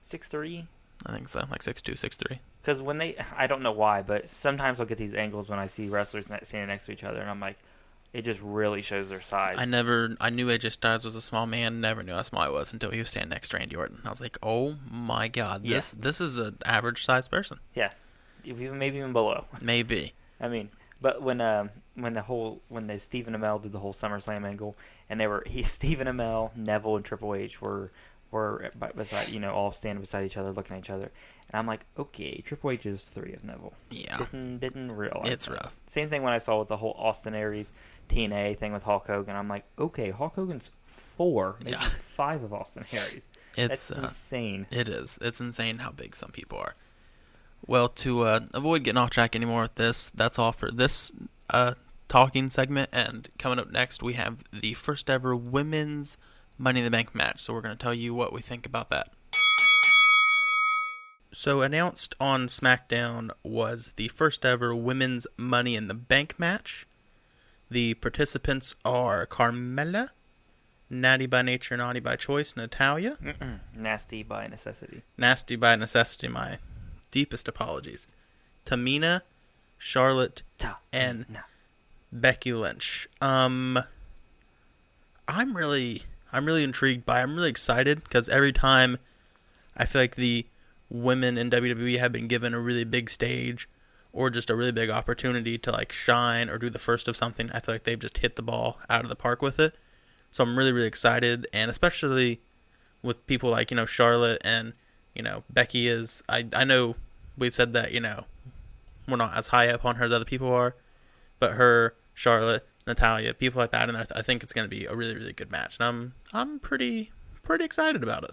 [0.01, 0.67] Six three.
[1.05, 2.41] I think so, like six two, six three.
[2.61, 5.67] Because when they, I don't know why, but sometimes I'll get these angles when I
[5.67, 7.59] see wrestlers standing next to each other, and I'm like,
[8.13, 9.57] it just really shows their size.
[9.59, 11.81] I never, I knew AJ Styles was a small man.
[11.81, 14.01] Never knew how small he was until he was standing next to Randy Orton.
[14.05, 15.77] I was like, oh my god, Yeah.
[15.77, 17.59] this this is an average sized person.
[17.75, 19.47] Yes, even maybe even below.
[19.61, 20.13] Maybe.
[20.41, 20.71] I mean,
[21.01, 24.77] but when um when the whole when the Stephen Amell did the whole SummerSlam angle,
[25.09, 27.91] and they were he Stephen Amell, Neville, and Triple H were
[28.31, 31.11] were beside you know all standing beside each other, looking at each other,
[31.53, 33.75] and I'm like, okay, Triple H is three of Neville.
[33.91, 34.17] Yeah.
[34.19, 35.55] Didn't didn't realize It's that.
[35.55, 35.77] rough.
[35.87, 37.73] Same thing when I saw with the whole Austin Aries
[38.09, 39.37] TNA thing with Hulk Hogan.
[39.37, 41.89] I'm like, okay, Hulk Hogan's four, maybe Yeah.
[41.99, 43.29] five of Austin Aries.
[43.57, 44.67] It's That's uh, insane.
[44.71, 45.19] It is.
[45.21, 46.75] It's insane how big some people are.
[47.67, 51.13] Well, to uh, avoid getting off track anymore with this, that's all for this
[51.51, 51.75] uh,
[52.09, 52.91] talking segment.
[52.93, 56.19] And coming up next, we have the first ever women's
[56.59, 57.41] Money in the Bank match.
[57.41, 59.11] So we're going to tell you what we think about that.
[61.33, 66.87] So announced on SmackDown was the first ever women's Money in the Bank match.
[67.71, 70.11] The participants are Carmella,
[70.91, 73.61] Natty by Nature, Naughty by Choice, Natalya, Mm-mm.
[73.75, 75.03] Nasty by necessity.
[75.17, 76.59] Nasty by necessity, my
[77.11, 78.07] deepest apologies.
[78.67, 79.23] Tamina,
[79.79, 81.41] Charlotte, Ta- And- na.
[82.15, 83.09] Becky Lynch.
[83.23, 83.79] Um
[85.27, 87.23] I'm really I'm really intrigued by.
[87.23, 88.99] I'm really excited because every time
[89.75, 90.45] I feel like the
[90.93, 93.69] women in WWE have been given a really big stage
[94.13, 97.51] or just a really big opportunity to like shine or do the first of something,
[97.53, 99.75] I feel like they've just hit the ball out of the park with it.
[100.31, 102.41] So I'm really really excited, and especially
[103.03, 104.73] with people like you know Charlotte and
[105.15, 106.23] you know Becky is.
[106.29, 106.97] I I know
[107.37, 108.25] we've said that you know
[109.09, 110.75] we're not as high up on her as other people are,
[111.39, 114.75] but her Charlotte Natalya, people like that, and I, th- I think it's going to
[114.75, 115.79] be a really, really good match.
[115.79, 118.33] And I'm, I'm pretty, pretty excited about it.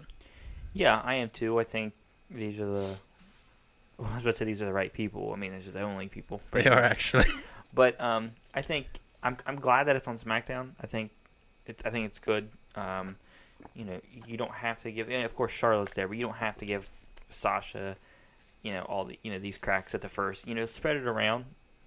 [0.72, 1.58] Yeah, I am too.
[1.58, 1.94] I think
[2.30, 2.96] these are the.
[3.98, 5.30] Well, I was about to say these are the right people.
[5.34, 6.40] I mean, these are the only people.
[6.52, 7.26] They are actually.
[7.74, 8.86] But um, I think
[9.22, 10.70] I'm I'm glad that it's on SmackDown.
[10.80, 11.10] I think
[11.66, 12.48] it's I think it's good.
[12.74, 13.16] Um,
[13.74, 15.08] you know, you don't have to give.
[15.10, 16.88] And of course, Charlotte's there, but you don't have to give
[17.28, 17.96] Sasha,
[18.62, 20.48] you know, all the you know these cracks at the first.
[20.48, 21.44] You know, spread it around,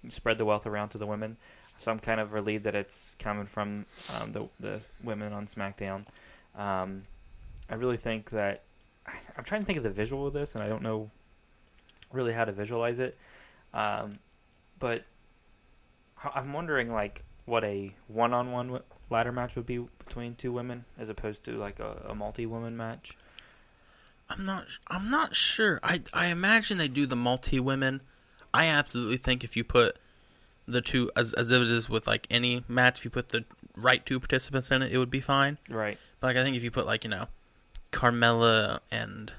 [0.08, 1.36] spread the wealth around to the women.
[1.76, 6.04] So I'm kind of relieved that it's coming from um, the the women on SmackDown.
[6.56, 7.02] Um,
[7.68, 8.62] I really think that
[9.06, 11.10] I'm trying to think of the visual of this, and I don't know
[12.12, 13.18] really how to visualize it.
[13.72, 14.18] Um,
[14.78, 15.04] but
[16.34, 21.44] I'm wondering like what a one-on-one ladder match would be between two women, as opposed
[21.44, 23.16] to like a, a multi-woman match.
[24.30, 25.80] I'm not, I'm not sure.
[25.82, 28.00] I, I imagine they do the multi women.
[28.54, 29.98] I absolutely think if you put
[30.66, 33.44] the two, as, as if it is with like any match, if you put the
[33.76, 35.58] right two participants in it, it would be fine.
[35.68, 35.98] Right.
[36.20, 37.26] But like I think if you put like you know,
[37.94, 39.32] Carmella and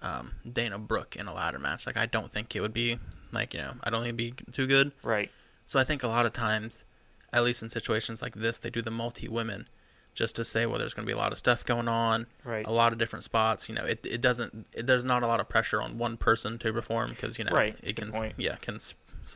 [0.00, 2.98] um, Dana Brooke in a ladder match, like I don't think it would be
[3.32, 4.92] like you know I don't think it'd be too good.
[5.02, 5.30] Right.
[5.66, 6.84] So I think a lot of times,
[7.32, 9.68] at least in situations like this, they do the multi women,
[10.14, 12.66] just to say well there's going to be a lot of stuff going on, Right.
[12.66, 13.68] a lot of different spots.
[13.68, 16.58] You know, it it doesn't it, there's not a lot of pressure on one person
[16.58, 18.34] to perform because you know Right, it good can point.
[18.38, 18.78] yeah can,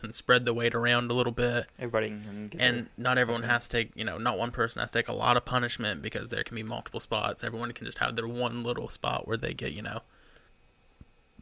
[0.01, 3.69] can spread the weight around a little bit Everybody can get and not everyone has
[3.69, 6.29] to take you know not one person has to take a lot of punishment because
[6.29, 9.55] there can be multiple spots everyone can just have their one little spot where they
[9.55, 10.01] get you know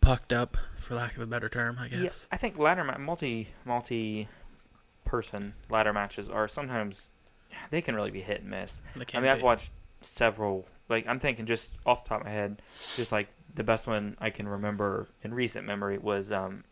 [0.00, 2.98] pucked up for lack of a better term i guess Yeah, I think ladder ma-
[2.98, 4.28] multi multi
[5.04, 7.10] person ladder matches are sometimes
[7.70, 8.80] they can really be hit and miss.
[9.14, 10.66] I mean, I've watched several.
[10.88, 12.60] Like I'm thinking just off the top of my head,
[12.96, 16.64] just like the best one I can remember in recent memory was um,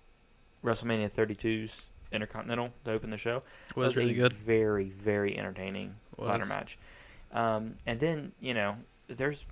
[0.64, 3.42] WrestleMania 32's Intercontinental to open the show.
[3.74, 4.32] was That really good.
[4.32, 6.78] Very very entertaining ladder match.
[7.32, 8.76] Um, and then you know
[9.08, 9.46] there's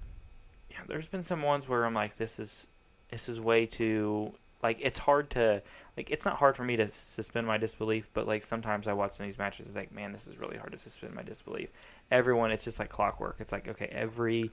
[0.71, 2.67] yeah, there's been some ones where I'm like this is
[3.11, 5.63] this is way too like it's hard to
[5.97, 9.13] like it's not hard for me to suspend my disbelief but like sometimes i watch
[9.13, 11.71] some of these matches it's like man this is really hard to suspend my disbelief.
[12.11, 13.37] Everyone it's just like clockwork.
[13.41, 14.51] It's like okay every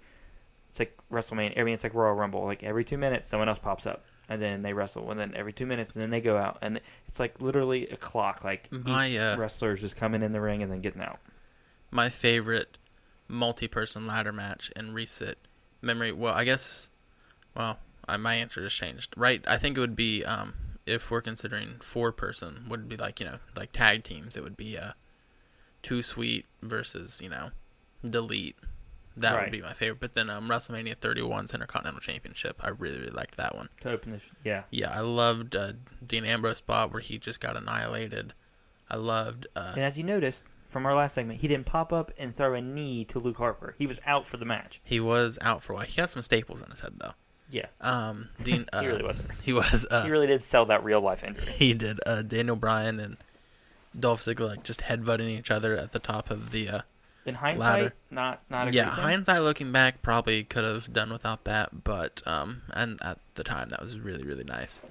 [0.70, 2.46] it's like wrestlemania i mean it's like royal rumble.
[2.46, 5.54] Like every two minutes someone else pops up and then they wrestle and then every
[5.54, 9.10] two minutes and then they go out and it's like literally a clock like My,
[9.10, 11.20] each uh, wrestler is just coming in the ring and then getting out.
[11.92, 12.78] My favorite
[13.30, 15.38] multi-person ladder match in recent
[15.82, 16.90] memory well i guess
[17.56, 19.14] well I, my answer just changed.
[19.18, 20.54] Right i think it would be um
[20.86, 24.56] if we're considering four person would be like you know like tag teams it would
[24.56, 24.94] be uh
[25.84, 27.50] too sweet versus you know
[28.08, 28.56] delete
[29.18, 29.44] that Right.
[29.44, 30.00] would be my favorite.
[30.00, 32.60] But then um wrestlemania 31's intercontinental championship.
[32.64, 33.70] I really really liked that one.
[33.82, 34.64] To open this yeah.
[34.72, 35.74] Yeah i loved uh
[36.06, 38.34] dean ambrose spot where he just got annihilated.
[38.90, 42.12] I loved uh and as you noticed from our last segment he didn't pop up
[42.18, 43.76] and throw a knee to luke harper.
[43.78, 44.82] He was out for the match.
[44.84, 45.86] He was out for a while.
[45.86, 47.14] He had some staples in his head though.
[47.50, 47.68] Yeah.
[47.82, 49.30] Um dean uh, he really wasn't.
[49.42, 49.86] He was.
[49.90, 51.52] Uh, he really did sell that real life injury.
[51.58, 52.00] he did.
[52.06, 53.18] Uh, Daniel Bryan and
[53.98, 56.84] Dolph Ziggler like just headbutting each other at the top of the.
[57.28, 61.84] In hindsight, not not a yeah, hindsight looking back, probably could have done without that,
[61.84, 64.82] but um, and at the time that was really really nice.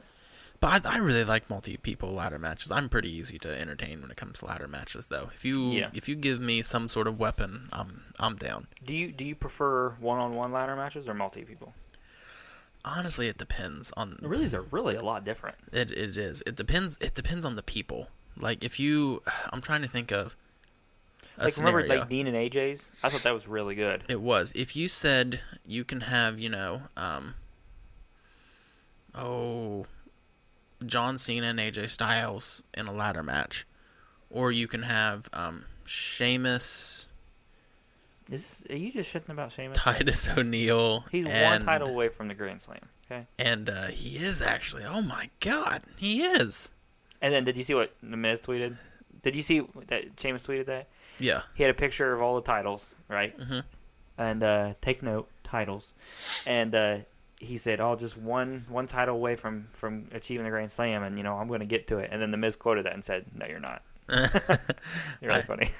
[0.60, 2.70] But I, I really like multi people ladder matches.
[2.70, 5.30] I'm pretty easy to entertain when it comes to ladder matches, though.
[5.34, 5.90] If you Yeah.
[5.94, 8.66] if you give me some sort of weapon, I'm I'm down.
[8.84, 11.74] Do you do you prefer one on one ladder matches or multi people?
[12.84, 15.56] Honestly, it depends on Really, they're really a lot different.
[15.72, 16.42] It it is.
[16.46, 16.96] It depends.
[17.00, 18.08] It depends on the people.
[18.38, 19.22] Like if you,
[19.52, 20.36] I'm trying to think of.
[21.38, 22.90] Like remember like Dean and AJ's?
[23.02, 24.04] I thought that was really good.
[24.08, 24.52] It was.
[24.54, 27.34] If you said you can have, you know, um,
[29.14, 29.86] oh,
[30.84, 33.66] John Cena and AJ Styles in a ladder match,
[34.30, 37.08] or you can have um, Sheamus,
[38.30, 39.78] Is this, are you just shitting about Sheamus?
[39.78, 41.04] Titus O'Neil.
[41.10, 42.80] He's and, one title away from the Grand Slam.
[43.10, 43.26] Okay.
[43.38, 44.84] and uh, he is actually.
[44.84, 46.70] Oh my God, he is.
[47.22, 48.76] And then did you see what the Miz tweeted?
[49.22, 50.88] Did you see that Sheamus tweeted that?
[51.18, 51.42] Yeah.
[51.54, 53.34] He had a picture of all the titles, right?
[53.40, 53.60] hmm
[54.18, 55.92] And uh, take note, titles.
[56.46, 56.98] And uh,
[57.40, 61.16] he said, "Oh, just one one title away from from achieving the Grand Slam, and
[61.16, 63.04] you know I'm going to get to it." And then the Miz quoted that and
[63.04, 64.28] said, "No, you're not." You're
[65.22, 65.70] really I- funny.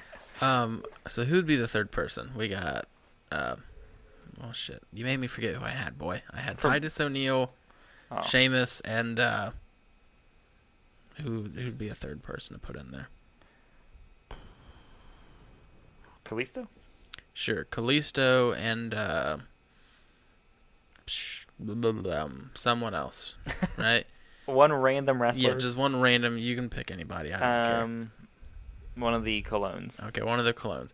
[0.43, 0.85] Um.
[1.09, 2.33] So who'd be the third person?
[2.37, 2.87] We got
[3.33, 3.57] uh,
[4.45, 4.83] Oh shit!
[4.93, 5.97] You made me forget who I had.
[5.97, 7.53] Boy, I had From- Titus O'Neil,
[8.11, 8.21] Oh.
[8.23, 9.51] Sheamus, and uh,
[11.23, 13.09] who who'd be a third person to put in there?
[16.27, 16.67] Kalisto?
[17.33, 19.39] Sure, Kalisto and uh,
[22.55, 23.37] someone else,
[23.77, 24.05] right?
[24.47, 25.51] One random wrestler.
[25.53, 26.39] yeah, just one random.
[26.39, 27.33] You can pick anybody.
[27.33, 28.13] I don't um,
[28.95, 30.05] one of the Colóns.
[30.07, 30.93] Okay, one of the Colóns.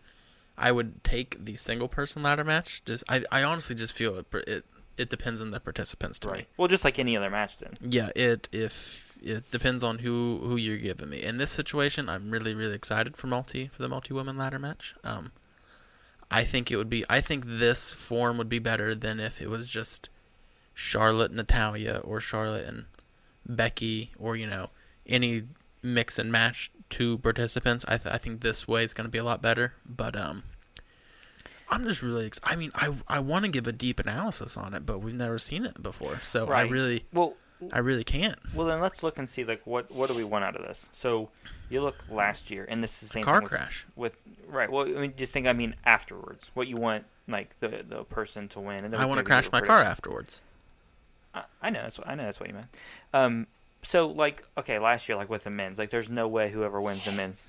[0.56, 2.82] I would take the single person ladder match.
[2.84, 4.26] Just I, I honestly just feel it.
[4.46, 4.64] It
[4.96, 6.46] it depends on the participants to me.
[6.56, 7.72] Well, just like any other match, then.
[7.80, 11.22] Yeah, it if it depends on who who you're giving me.
[11.22, 14.94] In this situation, I'm really really excited for multi for the multi women ladder match.
[15.04, 15.32] Um,
[16.30, 17.04] I think it would be.
[17.08, 20.08] I think this form would be better than if it was just
[20.74, 22.84] Charlotte, and Natalya, or Charlotte and
[23.46, 24.70] Becky, or you know
[25.06, 25.44] any
[25.82, 27.84] mix and match two participants.
[27.88, 29.74] I th- I think this way is going to be a lot better.
[29.84, 30.44] But um,
[31.72, 32.26] I'm just really.
[32.26, 35.14] Ex- I mean, I I want to give a deep analysis on it, but we've
[35.14, 37.34] never seen it before, so I really Well,
[37.72, 38.38] I really can't.
[38.54, 40.90] well, then let's look and see like what what do we want out of this?
[40.92, 41.30] So
[41.70, 43.86] you look last year, and this is the same car with, crash.
[43.96, 44.16] with
[44.48, 44.70] right.
[44.70, 45.46] Well, I mean, just think.
[45.46, 49.06] I mean, afterwards, what you want like the the person to win, and then I
[49.06, 50.40] want to crash my car afterwards.
[51.34, 52.68] I, I know that's what I know that's what you meant.
[53.14, 53.46] Um,
[53.82, 57.04] so like okay, last year like with the men's, like there's no way whoever wins
[57.04, 57.46] the men's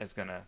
[0.00, 0.42] is gonna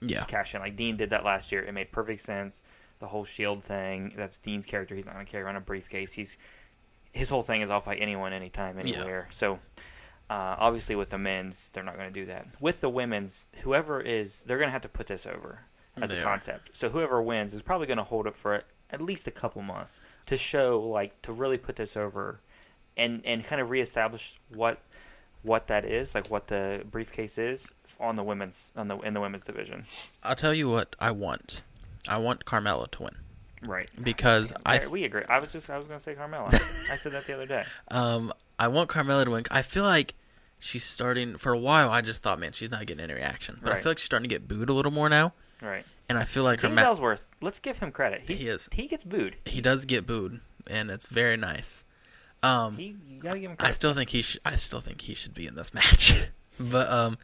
[0.00, 0.60] Yeah, cash in.
[0.60, 1.62] Like Dean did that last year.
[1.64, 2.62] It made perfect sense.
[2.98, 4.12] The whole shield thing.
[4.16, 4.94] That's Dean's character.
[4.94, 6.12] He's not gonna carry around a briefcase.
[6.12, 6.36] He's
[7.12, 8.96] his whole thing is I'll fight anyone, anytime, Yeah.
[8.96, 9.28] anywhere.
[9.30, 9.54] So
[10.28, 12.46] uh, obviously with the men's, they're not gonna do that.
[12.60, 15.60] With the women's, whoever is, they're gonna have to put this over
[16.00, 16.22] as They a are.
[16.22, 16.70] concept.
[16.74, 20.36] So whoever wins is probably gonna hold it for at least a couple months to
[20.36, 22.40] show like to really put this over
[22.96, 24.78] and and kind of reestablish what
[25.46, 29.20] what that is like what the briefcase is on the women's on the in the
[29.20, 29.84] women's division.
[30.22, 31.62] I'll tell you what I want.
[32.08, 33.16] I want Carmella to win.
[33.62, 33.88] Right.
[34.02, 35.22] Because I we agree.
[35.28, 36.52] I was just i was gonna say carmella.
[36.90, 37.64] I said that the other day.
[37.88, 39.44] Um I want Carmella to win.
[39.50, 40.14] I feel like
[40.58, 41.90] she's starting for a while.
[41.90, 44.28] I just thought, man, she's not getting any reaction, but I feel like she's starting
[44.28, 45.84] to get booed a little more now, right.
[46.08, 48.22] And I feel like her james ma- let's give him credit.
[48.26, 48.68] He's, He is.
[48.72, 49.36] he gets booed.
[49.44, 51.84] He does get booed, and it's very nice.
[52.42, 55.14] Um, he, you gotta give him I still think he sh- I still think he
[55.14, 56.14] should be in this match.
[56.60, 57.18] but um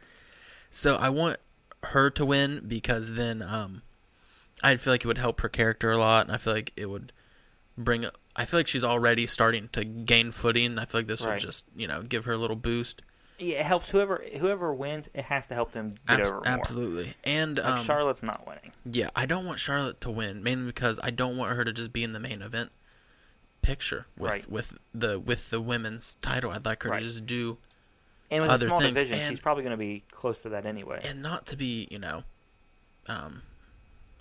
[0.69, 1.37] so I want
[1.83, 3.81] her to win because then um
[4.61, 6.87] I feel like it would help her character a lot and I feel like it
[6.89, 7.11] would
[7.77, 10.77] bring I feel like she's already starting to gain footing.
[10.79, 11.33] I feel like this Right.
[11.33, 13.01] would just, you know, give her a little boost.
[13.37, 16.47] yeah, it helps whoever whoever wins it has to help them get Abs- over more
[16.47, 17.13] absolutely.
[17.23, 20.99] And like um charlotte's not winning yeah, I don't want Charlotte to win mainly because
[21.03, 22.71] I don't want her to just be in the main event
[23.63, 24.49] picture with Right.
[24.49, 26.51] with the with the women's title.
[26.51, 26.99] I'd like her Right.
[26.99, 27.57] to just do
[28.29, 30.65] and with other a small things, division and- she's probably gonna be close to that
[30.67, 32.23] anyway and not to be, you know,
[33.07, 33.41] um,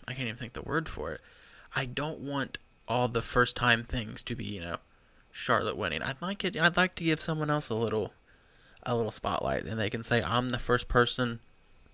[0.08, 1.20] I can't even think the word for it.
[1.76, 4.78] I don't want all the first time things to be, you know,
[5.30, 6.02] Charlotte winning.
[6.02, 6.56] I'd like it.
[6.56, 8.12] I'd like to give someone else a little,
[8.82, 11.40] a little spotlight, and they can say, "I'm the first person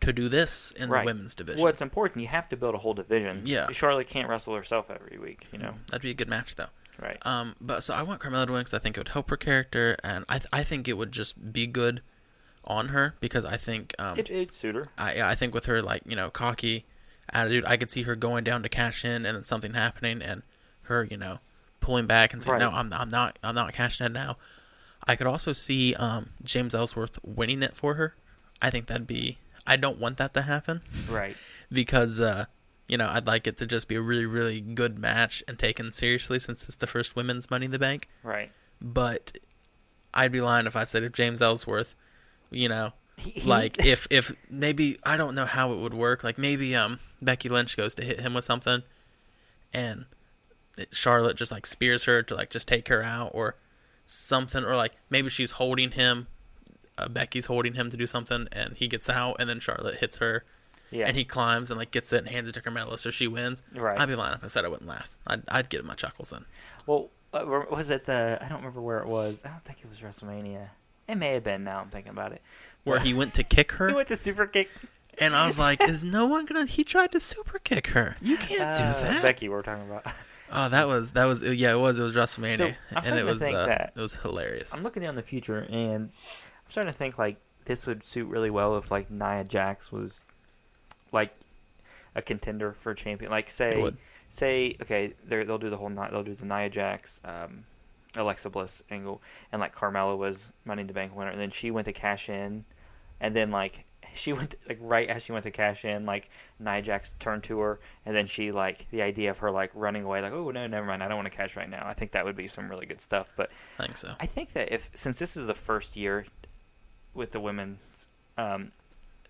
[0.00, 1.02] to do this in Right.
[1.02, 2.22] the women's division." Well, it's important.
[2.22, 3.42] You have to build a whole division.
[3.44, 3.70] Yeah.
[3.70, 5.46] Charlotte can't wrestle herself every week.
[5.52, 5.74] You know.
[5.88, 6.70] That'd be a good match, though.
[7.00, 7.18] Right.
[7.26, 9.36] Um, but so I want Carmella to win because I think it would help her
[9.36, 12.02] character, and I th- I think it would just be good
[12.64, 14.88] on her because I think um, it it suit her.
[14.98, 16.84] I yeah, I think with her like you know cocky
[17.32, 20.42] attitude, I could see her going down to cash in and then something happening and
[20.82, 21.38] her you know
[21.80, 22.60] pulling back and saying Right.
[22.60, 24.36] no, I'm I'm not I'm not cashing in now.
[25.06, 28.14] I could also see um, James Ellsworth winning it for her.
[28.60, 29.38] I think that'd be.
[29.66, 31.36] I don't want that to happen Right.
[31.72, 32.46] because uh,
[32.88, 35.92] you know I'd like it to just be a really really good match and taken
[35.92, 38.08] seriously since it's the first women's Money in the Bank.
[38.22, 38.50] Right.
[38.80, 39.38] But
[40.14, 41.94] I'd be lying if I said if James Ellsworth,
[42.50, 42.92] you know,
[43.44, 46.24] like if if maybe I don't know how it would work.
[46.24, 48.82] Like maybe um Becky Lynch goes to hit him with something,
[49.72, 50.06] and
[50.90, 53.56] Charlotte just like spears her to like just take her out or
[54.06, 56.28] something, or like maybe she's holding him,
[56.96, 60.18] uh, Becky's holding him to do something, and he gets out, and then Charlotte hits
[60.18, 60.44] her,
[60.90, 61.06] yeah.
[61.06, 63.62] and he climbs and like gets it and hands it to Carmella, so she wins.
[63.74, 63.98] Right.
[64.00, 65.14] I'd be lying if I said I wouldn't laugh.
[65.26, 66.44] I'd I'd get my chuckles in.
[66.86, 68.08] well, uh, was it?
[68.08, 69.42] Uh, I don't remember where it was.
[69.44, 70.68] I don't think it was WrestleMania.
[71.08, 71.64] It may have been.
[71.64, 72.42] Now I'm thinking about it.
[72.84, 73.88] Where he went to kick her.
[73.90, 74.70] He went to super kick.
[75.20, 78.16] And I was like, "Is no one gonna?" He tried to super kick her.
[78.22, 79.22] You can't Uh, do that.
[79.22, 80.06] Becky, we're talking about.
[80.50, 82.72] Oh, that was that was yeah, it was it was WrestleMania, So,
[83.04, 84.72] and it was uh, that- it was hilarious.
[84.72, 87.36] I'm looking down the future, and I'm starting to think like
[87.66, 90.24] this would suit really well if like Nia Jax was
[91.12, 91.32] like
[92.14, 93.30] a contender for a champion.
[93.30, 93.92] Like say
[94.28, 95.90] say okay, they're, they'll do the whole.
[95.90, 97.64] They'll do the Nia Jax, um,
[98.16, 101.70] Alexa Bliss angle, and like Carmella was Money in the Bank winner, and then she
[101.70, 102.64] went to cash in,
[103.20, 103.84] and then like
[104.14, 107.58] she went like right as she went to cash in, like Nia Jax turned to
[107.60, 110.66] her, and then she like the idea of her like running away, like oh no,
[110.66, 111.86] never mind, I don't want to cash right now.
[111.86, 113.28] I think that would be some really good stuff.
[113.36, 114.14] But I think so.
[114.20, 116.26] I think that if since this is the first year
[117.14, 118.06] with the women's
[118.36, 118.72] um,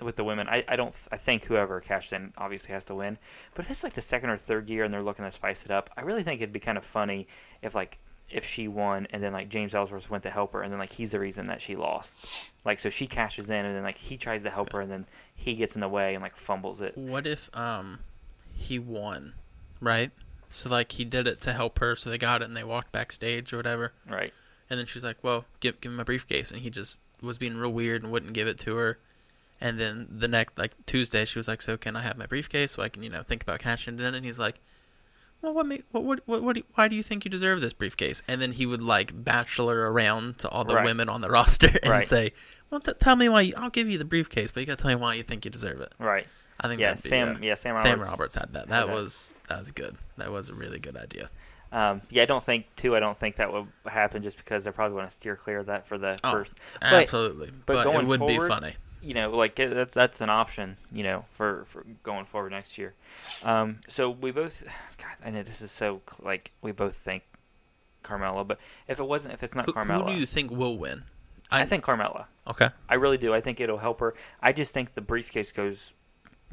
[0.01, 3.18] with the women, I, I don't I think whoever cashed in obviously has to win.
[3.55, 5.70] But if it's like the second or third year and they're looking to spice it
[5.70, 7.26] up, I really think it'd be kind of funny
[7.62, 7.99] if like
[8.30, 10.92] if she won and then like James Ellsworth went to help her and then like
[10.92, 12.26] he's the reason that she lost.
[12.64, 15.07] Like so she cashes in and then like he tries to help her and then
[15.34, 16.96] he gets in the way and like fumbles it.
[16.96, 18.01] What if um
[18.55, 19.34] he won,
[19.80, 20.11] right?
[20.51, 22.92] So like he did it to help her, so they got it and they walked
[22.92, 23.92] backstage or whatever.
[24.09, 24.32] Right.
[24.70, 27.57] And then she's like, "Well, give give me my briefcase," and he just was being
[27.57, 28.99] real weird and wouldn't give it to her.
[29.61, 32.72] And then the next like Tuesday, she was like, "So can I have my briefcase
[32.72, 34.61] so I can you know think about cashing it in?" And he's like,
[35.42, 37.61] "Well, what make, what what what, what do you, why do you think you deserve
[37.61, 40.84] this briefcase?" And then he would like bachelor around to all the Right.
[40.84, 42.06] women on the roster and Right.
[42.06, 42.32] say,
[42.70, 43.40] "Well, t- tell me why.
[43.42, 45.44] You, I'll give you the briefcase, but you got to tell me why you think
[45.44, 46.26] you deserve it." Right.
[46.61, 47.88] I think Yeah, be, Sam uh, yeah, Sam Roberts.
[47.88, 48.68] Sam Roberts had that.
[48.68, 48.88] That that.
[48.88, 49.96] was that was good.
[50.18, 51.30] That was a really good idea.
[51.70, 52.96] Um, yeah, I don't think too.
[52.96, 55.66] I don't think that would happen just because they probably want to steer clear of
[55.66, 56.54] that for the Oh, first.
[56.80, 58.74] Absolutely, but but, going it would be funny.
[59.03, 62.94] You know, like that's that's an option, you know, for, for going forward next year.
[63.44, 64.64] Um, so we both,
[64.99, 67.22] God, I know this is so like we both think
[68.03, 70.78] Carmella, but if it wasn't, if it's not Who, Carmella, who do you think will
[70.78, 71.05] win?
[71.51, 72.26] I, think Carmella.
[72.46, 72.68] Okay.
[72.90, 73.32] I really do.
[73.32, 74.14] I think it'll help her.
[74.42, 75.94] I just think the briefcase goes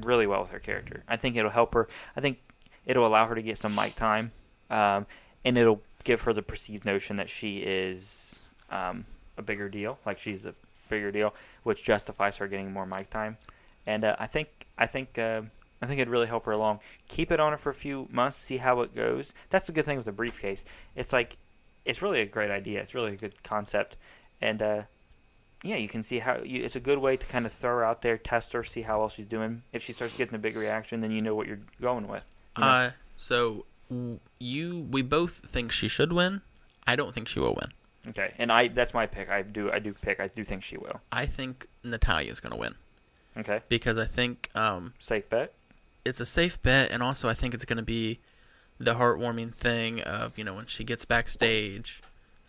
[0.02, 1.04] really well with her character.
[1.08, 1.90] I think it'll help her.
[2.16, 2.40] I think
[2.86, 4.32] it'll allow her to get some mic time,
[4.70, 5.06] um,
[5.44, 9.06] and it'll give her the perceived notion that she is um,
[9.38, 10.54] a bigger deal, like she's a
[10.90, 11.34] bigger deal,
[11.64, 13.38] which justifies her getting more mic time.
[13.86, 15.42] And uh, I think I think uh,
[15.82, 16.80] I think it'd really help her along.
[17.08, 19.34] Keep it on her for a few months, see how it goes.
[19.50, 20.66] That's the good thing with the briefcase.
[20.96, 21.38] It's like
[21.86, 22.82] it's really a great idea.
[22.82, 23.98] It's really a good concept,
[24.42, 24.82] and uh,
[25.64, 27.84] yeah, you can see how you, it's a good way to kind of throw her
[27.84, 29.64] out there, test her, see how well she's doing.
[29.74, 32.30] If she starts getting a big reaction, then you know what you're going with.
[32.58, 32.70] you know?
[32.70, 33.66] Uh, so
[34.40, 36.42] you, we both think she should win.
[36.88, 37.72] I don't think she will win.
[38.10, 39.30] Okay, and I that's my pick.
[39.30, 40.20] I do I do pick.
[40.20, 41.02] I do think she will.
[41.12, 42.76] I think Natalya's going to win
[43.38, 45.54] Okay, because I think um, safe bet.
[46.06, 48.20] it's a safe bet, and also I think it's going to be
[48.80, 52.02] the heartwarming thing of you know when she gets backstage,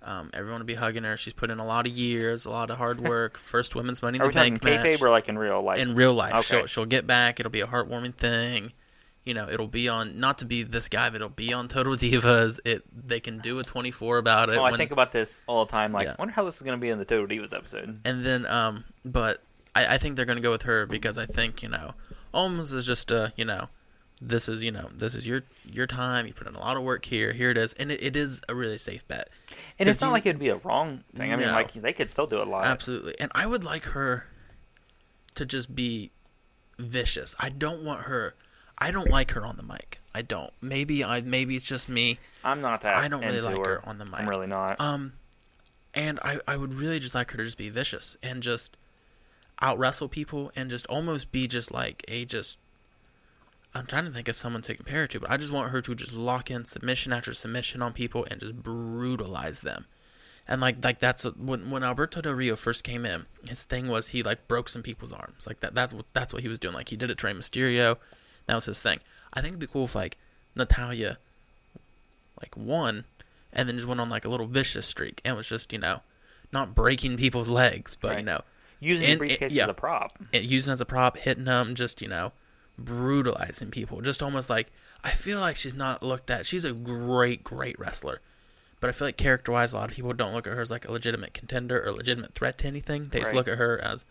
[0.03, 1.17] um, everyone will be hugging her.
[1.17, 3.39] She's put in a lot of years, a lot of hard work.
[3.39, 4.85] First women's Money in Are the Bank match.
[4.85, 5.79] kayfabe or like in real life?
[5.79, 6.35] in real life.
[6.35, 6.43] Okay.
[6.43, 7.41] She'll she'll get back.
[7.41, 8.73] It'll be a heartwarming thing.
[9.27, 11.95] You know, it'll be on not to be this guy, but it'll be on Total
[11.97, 12.61] Divas.
[12.65, 14.57] It they can do a 24 about it.
[14.57, 15.93] oh, I when- think about this all the time.
[15.93, 16.13] Like, Yeah.
[16.13, 18.01] I wonder how this is going to be in the Total Divas episode.
[18.05, 19.43] and then um, but
[19.75, 21.93] I, I think they're gonna go with her because I think you know,
[22.33, 23.69] almost is just uh you know,
[24.23, 26.27] this is you know this is your your time.
[26.29, 27.33] You put in a lot of work here.
[27.33, 29.29] Here it is, and it, it is a really safe bet.
[29.79, 31.33] And it's not you- like it'd be a wrong thing.
[31.33, 33.17] I mean, like they could still do a lot Absolutely.
[33.19, 34.27] And I would like her
[35.35, 36.13] to just be
[36.79, 37.35] vicious.
[37.39, 38.35] I don't want her
[38.79, 40.01] I don't like her on the mic.
[40.15, 40.53] I don't.
[40.61, 42.19] Maybe I maybe it's just me.
[42.45, 42.95] I'm not that.
[42.95, 43.65] I don't really like her.
[43.65, 44.21] her on the mic.
[44.21, 44.81] I'm really not.
[44.81, 45.15] Um
[45.95, 48.77] and I I would really just like her to just be vicious and just
[49.61, 52.59] out wrestle people and just almost be just like a just
[53.75, 55.83] I'm trying to think of someone to compare it to, but I just want her
[55.83, 59.87] to just lock in submission after submission on people and just brutalize them.
[60.49, 64.09] And like like that's when when Alberto Del Rio first came in, his thing was
[64.09, 65.47] he like broke some people's arms.
[65.47, 66.75] Like that that's what that's what he was doing.
[66.75, 67.97] Like he did it to Rey Mysterio.
[68.47, 69.01] That was his thing.
[69.33, 70.17] I think it'd be cool if like
[70.55, 71.19] Natalya
[72.41, 73.05] like won
[73.53, 76.01] and then just went on like a little vicious streak and was just, you know,
[76.53, 78.41] not breaking people's legs, but you know,
[78.79, 79.65] Using and- the briefcase yeah.
[79.65, 80.19] as a prop.
[80.33, 82.33] it, using as a prop, hitting them, just you know,
[82.79, 84.01] brutalizing people.
[84.01, 84.71] Just almost like
[85.03, 86.47] I feel like she's not looked at.
[86.47, 88.21] She's a great, great wrestler,
[88.81, 90.87] but I feel like character-wise, a lot of people don't look at her as like
[90.87, 93.09] a legitimate contender or legitimate threat to anything.
[93.11, 94.05] They just look at her as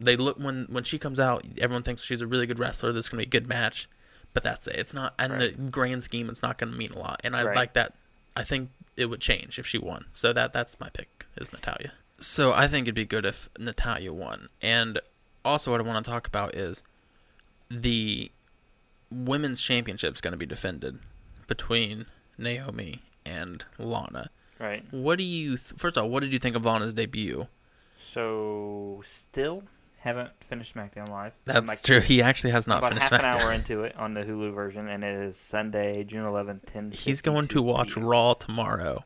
[0.00, 1.44] they look when when she comes out.
[1.58, 2.92] Everyone thinks she's a really good wrestler.
[2.92, 3.88] This is gonna be a good match,
[4.32, 4.76] but that's it.
[4.76, 5.14] It's not.
[5.18, 5.56] And Right.
[5.56, 7.20] the grand scheme, it's not gonna mean a lot.
[7.22, 7.56] And I Right.
[7.56, 7.94] like that.
[8.36, 10.06] I think it would change if she won.
[10.10, 11.92] So that that's my pick is Natalya.
[12.18, 14.48] So I think it'd be good if Natalya won.
[14.62, 15.00] And
[15.44, 16.82] also what I want to talk about is
[17.70, 18.30] the
[19.10, 20.98] women's championship is going to be defended
[21.46, 22.06] between
[22.38, 24.30] Naomi and Lana.
[24.58, 24.84] Right.
[24.92, 27.48] What do you th- first of all, what did you think of Lana's debut?
[27.98, 29.64] So still
[30.00, 31.34] haven't finished SmackDown Live.
[31.44, 32.00] That's like true.
[32.00, 33.42] He actually has not about finished half an SmackDown.
[33.44, 36.92] hour into it on the Hulu version, and it is Sunday, June 11th, 10.
[36.92, 39.04] He's going to watch Raw tomorrow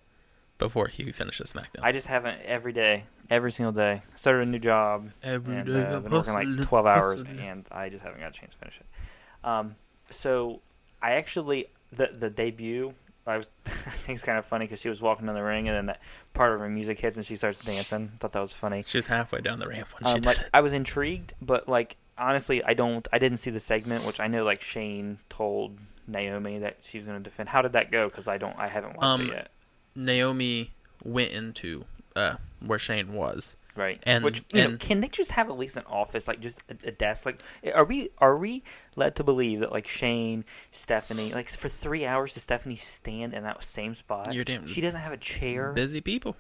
[0.59, 1.83] before he finishes SmackDown.
[1.83, 4.03] I just haven't every day, every single day.
[4.15, 7.67] Started a new job, Every and day uh, I'm been working like 12 hours, and
[7.73, 9.47] I just haven't got a chance to finish it.
[9.47, 9.75] Um,
[10.11, 10.61] so
[11.03, 12.95] I actually the the debut
[13.27, 15.69] I was I think it's kind of funny because she was walking in the ring
[15.69, 16.01] and then that
[16.35, 18.11] part of her music hits and she starts dancing.
[18.15, 18.85] I thought that was funny.
[18.87, 20.49] She's halfway down the ramp when she Um, did like it.
[20.53, 23.07] I was intrigued, but like honestly, I don't.
[23.13, 27.07] I didn't see the segment, which I know like Shane told Naomi that she was
[27.07, 27.49] going to defend.
[27.49, 28.07] How did that go?
[28.07, 28.57] Because I don't.
[28.59, 29.51] I haven't watched Um, it yet.
[29.97, 30.71] Naomi
[31.03, 31.85] went into
[32.17, 33.57] uh, where Shane was.
[33.77, 34.01] Right.
[34.05, 36.89] and- Which you know, can they just have at least an office, like just a,
[36.89, 37.27] a desk?
[37.27, 37.41] Like,
[37.75, 38.63] are we are we
[38.97, 43.43] led to believe that like Shane, Stephanie, like for three hours, does Stephanie stand in
[43.43, 44.33] that same spot?
[44.33, 45.73] You're damn- She doesn't have a chair.
[45.73, 46.37] Busy people.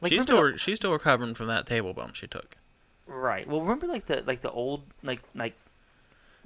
[0.00, 2.56] Like, she's still she's still recovering from that table bump she took.
[3.06, 3.46] Right.
[3.48, 5.54] Well, remember like the like the old like like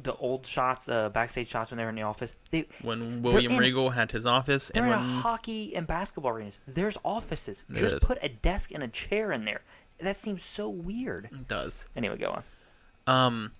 [0.02, 2.34] the old shots, uh, backstage shots when they were in the office.
[2.50, 6.58] They When William in- Regal had his office, and when hockey and basketball arenas.
[6.66, 7.64] There's offices.
[7.72, 8.00] Just is.
[8.00, 9.60] put a desk and a chair in there.
[10.02, 11.26] That seems so weird.
[11.32, 11.86] it does.
[11.96, 12.42] Anyway, go on.
[13.06, 13.52] Um,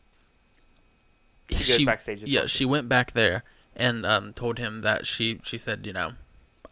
[1.51, 3.45] She goes backstage Yeah, she went back there
[3.77, 6.13] and um, told him that she she said, you know,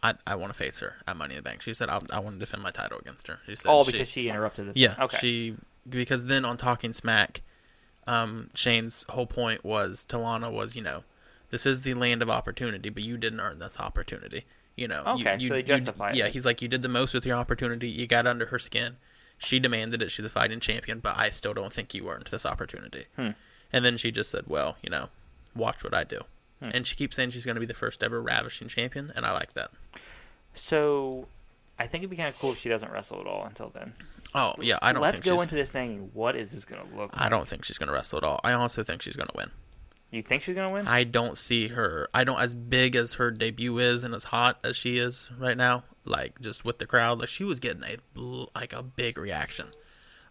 [0.03, 1.61] I I want to face her at Money in the Bank.
[1.61, 3.39] She said I I want to defend my title against her.
[3.45, 5.17] She said All because she interrupted the yeah Okay.
[5.17, 5.55] she
[5.89, 7.41] because then on Talking Smack,
[8.07, 11.03] um, Shane's whole point was Talana was you know,
[11.49, 14.45] this is the land of opportunity, but you didn't earn this opportunity.
[14.75, 16.15] You know, Okay, you, so they you- justify it.
[16.15, 17.89] Yeah, he's like you did the most with your opportunity.
[17.89, 18.97] You got under her skin.
[19.43, 20.11] She demanded it.
[20.11, 23.05] She's a fighting champion, but I still don't think you earned this opportunity.
[23.15, 23.29] Hmm.
[23.73, 25.09] And then she just said, "Well, you know,
[25.55, 26.21] watch what I do."
[26.61, 26.69] Hmm.
[26.73, 29.33] And she keeps saying she's going to be the first ever ravishing champion, and I
[29.33, 29.71] like that.
[30.53, 31.27] So,
[31.79, 33.93] I think it'd be kind of cool if she doesn't wrestle at all until then.
[34.35, 35.01] Oh yeah, I don't.
[35.01, 37.25] Think let's go she's, into this saying, what is this going to look like?
[37.25, 38.39] I don't think she's going to wrestle at all.
[38.43, 39.49] I also think she's going to win.
[40.11, 40.87] You think she's going to win?
[40.87, 42.09] I don't see her.
[42.13, 45.57] I don't as big as her debut is and as hot as she is right
[45.57, 45.83] now.
[46.03, 47.97] Like just with the crowd, like she was getting a
[48.55, 49.67] like a big reaction.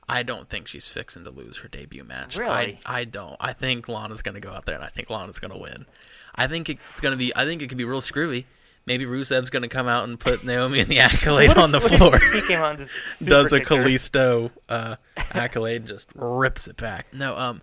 [0.09, 2.37] I don't think she's fixing to lose her debut match.
[2.37, 2.51] Really?
[2.51, 3.37] I, I don't.
[3.39, 5.87] I think Lana's going to go out there and I think Lana's going to win.
[6.35, 7.33] I think it's going to be.
[7.37, 8.47] I think it could be real screwy.
[8.87, 11.81] Maybe Rusev's going to come out and put Naomi in the accolade What on the
[11.81, 12.18] floor.
[12.18, 12.93] He came and just
[13.27, 13.61] does a?
[13.61, 17.07] Kalisto uh, accolade, just rips it back.
[17.12, 17.62] No, um,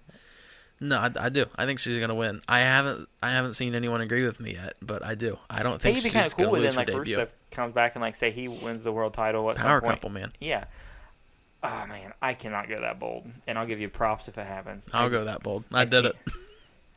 [0.79, 1.45] no, I, I do.
[1.55, 2.41] I think she's gonna win.
[2.47, 5.37] I haven't, I haven't seen anyone agree with me yet, but I do.
[5.49, 7.05] I don't think it'd be she's kind of gonna cool with lose then her like
[7.05, 7.17] debut.
[7.17, 9.93] Rusev comes back and like say he wins the world title at Power some point.
[9.95, 10.31] couple, man.
[10.39, 10.65] Yeah.
[11.63, 14.87] Oh man, I cannot go that bold, and I'll give you props if it happens.
[14.93, 15.63] I I'll go just- that bold.
[15.71, 16.15] I, I did it.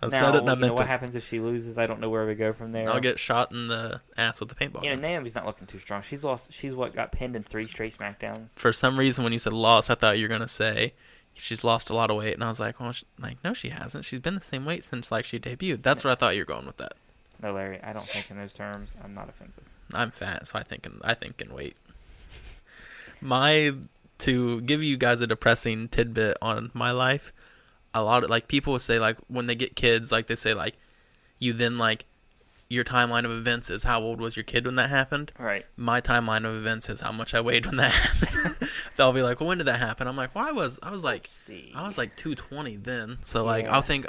[0.03, 0.89] I now, said it and I you know meant what it.
[0.89, 1.77] happens if she loses?
[1.77, 2.89] I don't know where we go from there.
[2.89, 4.83] I'll get shot in the ass with the paintball.
[4.83, 5.03] You know, gun.
[5.03, 6.01] Naomi's not looking too strong.
[6.01, 6.55] She's lost.
[6.55, 8.59] She's what got pinned in three straight Smackdowns.
[8.59, 10.95] For some reason, when you said lost, I thought you were gonna say
[11.41, 13.71] she's lost a lot of weight, and I was like, well, she, like no, she
[13.71, 14.05] hasn't.
[14.05, 15.83] She's been the same weight since like she debuted.
[15.83, 16.93] That's what I thought you were going with that.
[17.43, 18.97] No, Larry, I don't think in those terms.
[19.03, 19.65] I'm not offensive.
[19.93, 21.77] I'm fat, so I think in, I think in weight.
[23.21, 23.75] My
[24.19, 27.33] to give you guys a depressing tidbit on my life,
[27.95, 30.55] a lot of like people will say like when they get kids, like they say
[30.55, 30.77] like
[31.39, 32.05] you then like
[32.71, 35.33] your timeline of events is how old was your kid when that happened.
[35.39, 35.67] Right.
[35.77, 38.71] My timeline of events is how much I weighed when that happened.
[38.97, 41.05] They'll be like, "Well, when did that happen?" I'm like, "Well, I was I was
[41.05, 41.73] like see.
[41.75, 43.75] I was like 220 then." So like Yeah.
[43.75, 44.07] I'll think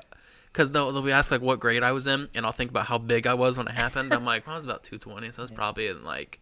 [0.54, 2.86] because they'll, they'll be asked like what grade I was in, and I'll think about
[2.86, 4.14] how big I was when it happened.
[4.14, 5.58] I'm like, well, I was about 220, so I was Yeah.
[5.58, 6.40] probably in like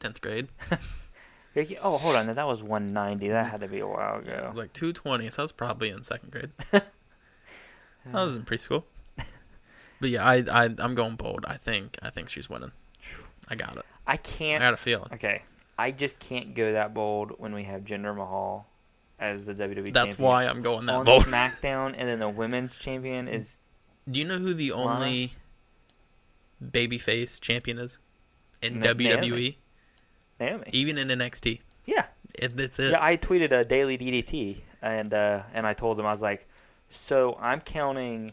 [0.00, 0.48] 10th grade.
[1.82, 2.34] Oh, hold on.
[2.34, 3.28] That was 190.
[3.28, 4.48] That had to be a while Yeah, I ago.
[4.48, 6.50] was like 220, so I was probably in second grade.
[6.72, 6.82] I
[8.24, 8.84] was in preschool.
[10.02, 11.44] But yeah, I, I I'm going bold.
[11.48, 12.72] I think I think she's winning.
[13.48, 13.84] I got it.
[14.04, 14.60] I can't.
[14.62, 15.08] I got a feeling.
[15.14, 15.42] Okay.
[15.78, 18.66] I just can't go that bold when we have Jinder Mahal
[19.20, 21.24] as the WWE That's why I'm going that on bold.
[21.26, 23.60] SmackDown, and then the women's champion is
[24.10, 24.96] Do you know who the Lana?
[24.96, 25.32] only
[26.62, 28.00] babyface champion is
[28.60, 29.20] in Na- WWE?
[29.20, 29.58] Naomi.
[30.40, 30.64] Naomi.
[30.72, 32.06] Even in NXT, Yeah.
[32.34, 32.90] it, that's it.
[32.90, 36.48] Yeah, I tweeted a daily DDT, and uh, and I told them I was like,
[36.88, 38.32] so I'm counting,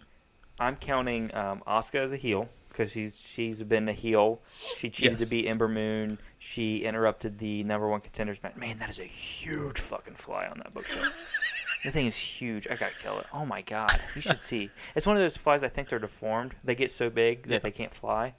[0.59, 4.41] I'm counting um, Asuka as a heel because she's she's been a heel.
[4.77, 5.27] She cheated Yes.
[5.29, 6.19] to beat Ember Moon.
[6.37, 8.55] She interrupted the number one contenders match.
[8.55, 11.13] Man, that is a huge fucking fly on that bookshelf.
[11.83, 12.67] the thing is huge.
[12.69, 13.25] I gotta kill it.
[13.33, 14.69] Oh my god, you should see.
[14.95, 15.63] It's one of those flies.
[15.63, 16.53] I think they're deformed.
[16.63, 17.59] They get so big that Yeah.
[17.59, 18.33] they can't fly.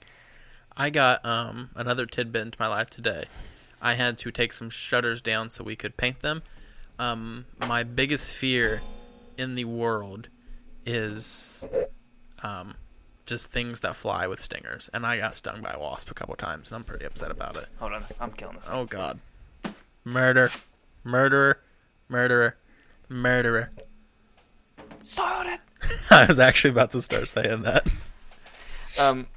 [0.77, 3.25] I got um another tidbit into my life today.
[3.81, 6.43] I had to take some shutters down so we could paint them.
[6.99, 8.83] Um, my biggest fear
[9.39, 10.29] in the world
[10.85, 11.67] is
[12.43, 12.75] um,
[13.25, 16.35] just things that fly with stingers, and I got stung by a wasp a couple
[16.35, 17.67] times, and I'm pretty upset about it.
[17.79, 18.69] Hold on, I'm killing this.
[18.71, 19.19] Oh God,
[20.03, 20.49] murder,
[21.03, 21.59] murderer,
[22.09, 22.57] murderer,
[23.09, 23.71] murderer.
[25.03, 25.59] Soiled it.
[26.11, 27.87] I was actually about to start saying that.
[28.99, 29.27] Um,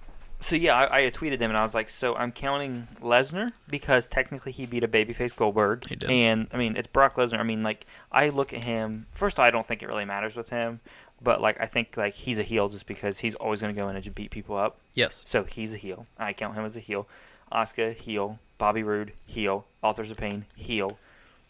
[0.40, 4.06] So yeah, I, I tweeted him and I was like, so I'm counting Lesnar because
[4.08, 5.88] technically he beat a babyface Goldberg.
[5.88, 6.10] He did.
[6.10, 7.38] And I mean, it's Brock Lesnar.
[7.38, 9.06] I mean, like I look at him.
[9.10, 10.80] First, I don't think it really matters with him,
[11.24, 13.88] but like I think like he's a heel just because he's always going to go
[13.88, 14.78] in and beat people up.
[14.94, 15.22] Yes.
[15.24, 16.06] So he's a heel.
[16.18, 17.08] I count him as a heel.
[17.50, 18.38] Oscar heel.
[18.58, 19.66] Bobby Roode heel.
[19.82, 20.98] Authors of Pain heel.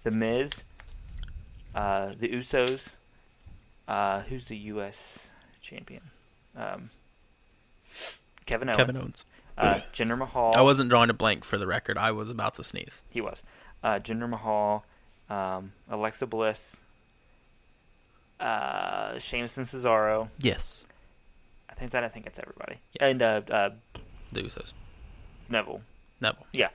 [0.05, 0.65] The Miz.
[1.75, 2.97] Uh, the Usos.
[3.87, 5.31] Uh, who's the U.S.
[5.61, 6.03] champion?
[6.57, 6.91] Um,
[8.47, 8.77] Kevin Owens.
[8.79, 9.25] Kevin Owens.
[9.57, 10.55] Uh, Jinder Mahal.
[10.57, 11.99] I wasn't drawing a blank for the record.
[11.99, 13.03] I was about to sneeze.
[13.11, 13.43] He was.
[13.83, 14.85] Uh, Jinder Mahal.
[15.29, 16.81] Um, Alexa Bliss.
[18.41, 20.29] Uh, Sheamus and Cesaro.
[20.39, 20.85] Yes.
[21.71, 22.05] I think that.
[22.05, 22.79] I think that's everybody.
[23.01, 23.71] And uh, uh,
[24.33, 24.73] The Usos.
[25.49, 25.81] Neville.
[26.21, 26.47] Neville.
[26.53, 26.69] Yeah.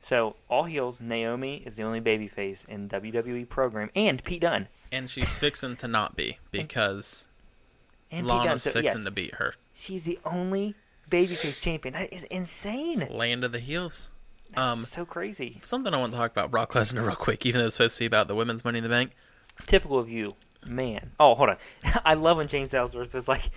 [0.00, 1.00] So all heels.
[1.00, 4.68] Naomi is the only babyface in WWE program, and Pete Dunne.
[4.92, 7.28] And she's fixing to not be because
[8.10, 9.54] And Lana's So fixing yes, to beat her.
[9.74, 10.74] she's the only
[11.10, 11.94] babyface champion.
[11.94, 13.06] That is insane.
[13.10, 14.08] Land of the heels.
[14.54, 15.58] That's Um, so crazy.
[15.62, 18.02] Something I want to talk about Brock Lesnar real quick, even though it's supposed to
[18.02, 19.12] be about the women's Money in the Bank.
[19.66, 20.34] Typical of you,
[20.66, 21.12] man.
[21.20, 21.56] Oh, hold on.
[22.04, 23.50] I love when James Ellsworth was like,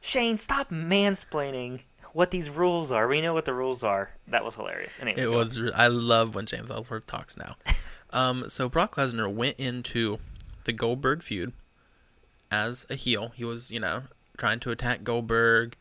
[0.00, 1.82] Shane, stop mansplaining
[2.12, 3.08] what these rules are.
[3.08, 4.10] We know what the rules are.
[4.28, 4.98] That was hilarious.
[5.00, 5.60] Anyway, It was.
[5.60, 7.56] re- I love when James Ellsworth talks now.
[8.10, 10.18] um, so Brock Lesnar went into
[10.64, 11.52] the Goldberg feud
[12.50, 13.32] as a heel.
[13.34, 14.04] He was, you know,
[14.38, 15.76] trying to attack Goldberg,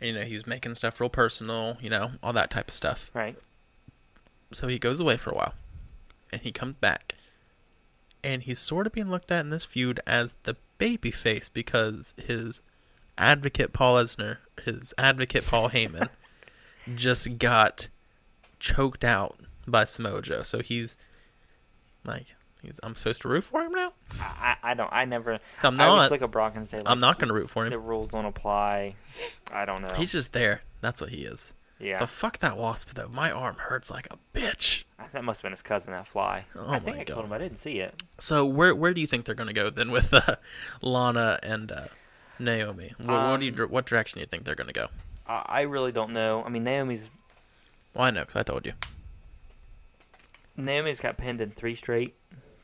[0.00, 2.74] and you know he was making stuff real personal, you know, all that type of
[2.74, 3.10] stuff.
[3.14, 3.36] Right.
[4.52, 5.54] So he goes away for a while,
[6.32, 7.14] and he comes back,
[8.24, 12.14] and he's sort of being looked at in this feud as the baby face because
[12.16, 12.62] his
[13.16, 16.08] advocate Paul Esner, his advocate Paul Heyman,
[16.94, 17.88] just got
[18.60, 20.42] choked out by Samoa Joe.
[20.42, 20.96] So he's
[22.04, 23.92] like, he's I'm supposed to root for him now.
[24.20, 24.92] I, I I don't.
[24.92, 25.38] I never.
[25.62, 26.10] I'm I always not.
[26.12, 27.70] look at Brock and say, like, I'm not going to root for him.
[27.70, 28.94] The rules don't apply.
[29.52, 29.94] I don't know.
[29.96, 30.62] He's just there.
[30.80, 31.52] That's what he is.
[31.80, 31.98] Yeah.
[31.98, 33.08] The fuck that wasp though.
[33.08, 34.84] My arm hurts like a bitch.
[35.12, 36.44] that must have been his cousin, that fly.
[36.56, 37.32] Oh I think I killed him.
[37.32, 38.02] I didn't see it.
[38.18, 40.36] So where where do you think they're going to go then with uh,
[40.82, 41.86] Lana and uh,
[42.38, 42.92] Naomi?
[42.98, 44.88] What, what do you Um, what direction do you think they're going to go?
[45.26, 46.42] I, I really don't know.
[46.44, 47.10] I mean, Naomi's
[47.94, 48.72] Well, I know because I told you.
[50.56, 52.14] Naomi's got pinned in three straight.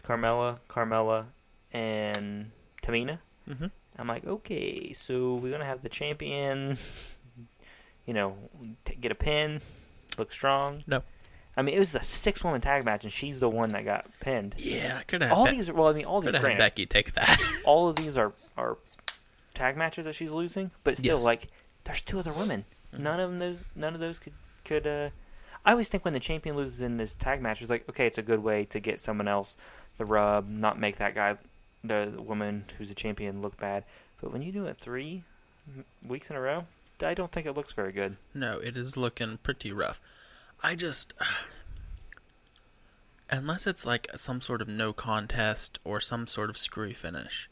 [0.02, 1.26] Carmella, Carmella,
[1.72, 2.50] and
[2.82, 3.18] Tamina.
[3.48, 3.70] Mhm.
[3.96, 6.76] I'm like, okay, so we're gonna have the champion,
[8.07, 8.36] you know,
[8.84, 9.61] t- get a pin,
[10.18, 10.84] look strong.
[10.86, 11.02] No.
[11.57, 14.55] I mean, it was a six-woman tag match, and she's the one that got pinned.
[14.59, 15.32] Yeah, could have.
[15.32, 16.32] All Be- these, well, I mean, all these.
[16.32, 17.40] could have had Becky take that.
[17.64, 18.76] all of these are are
[19.55, 21.24] tag matches that she's losing, but still, Yes.
[21.24, 21.46] like,
[21.84, 22.64] there's two other women.
[22.94, 23.00] Mhm.
[23.00, 24.32] None of those none of those could
[24.64, 24.86] could.
[24.86, 25.11] uh
[25.66, 28.18] I always think when the champion loses in this tag match, it's like, okay, it's
[28.18, 29.57] a good way to get someone else
[29.96, 31.38] the rub, not make that guy,
[31.82, 33.84] the, the woman who's a champion, look bad.
[34.20, 35.22] But when you do it three
[36.07, 36.66] weeks in a row,
[37.03, 38.16] I don't think it looks very good.
[38.32, 40.01] No, it is looking pretty rough.
[40.62, 41.12] I just.
[43.30, 47.49] Unless it's like some sort of no contest or some sort of screwy finish,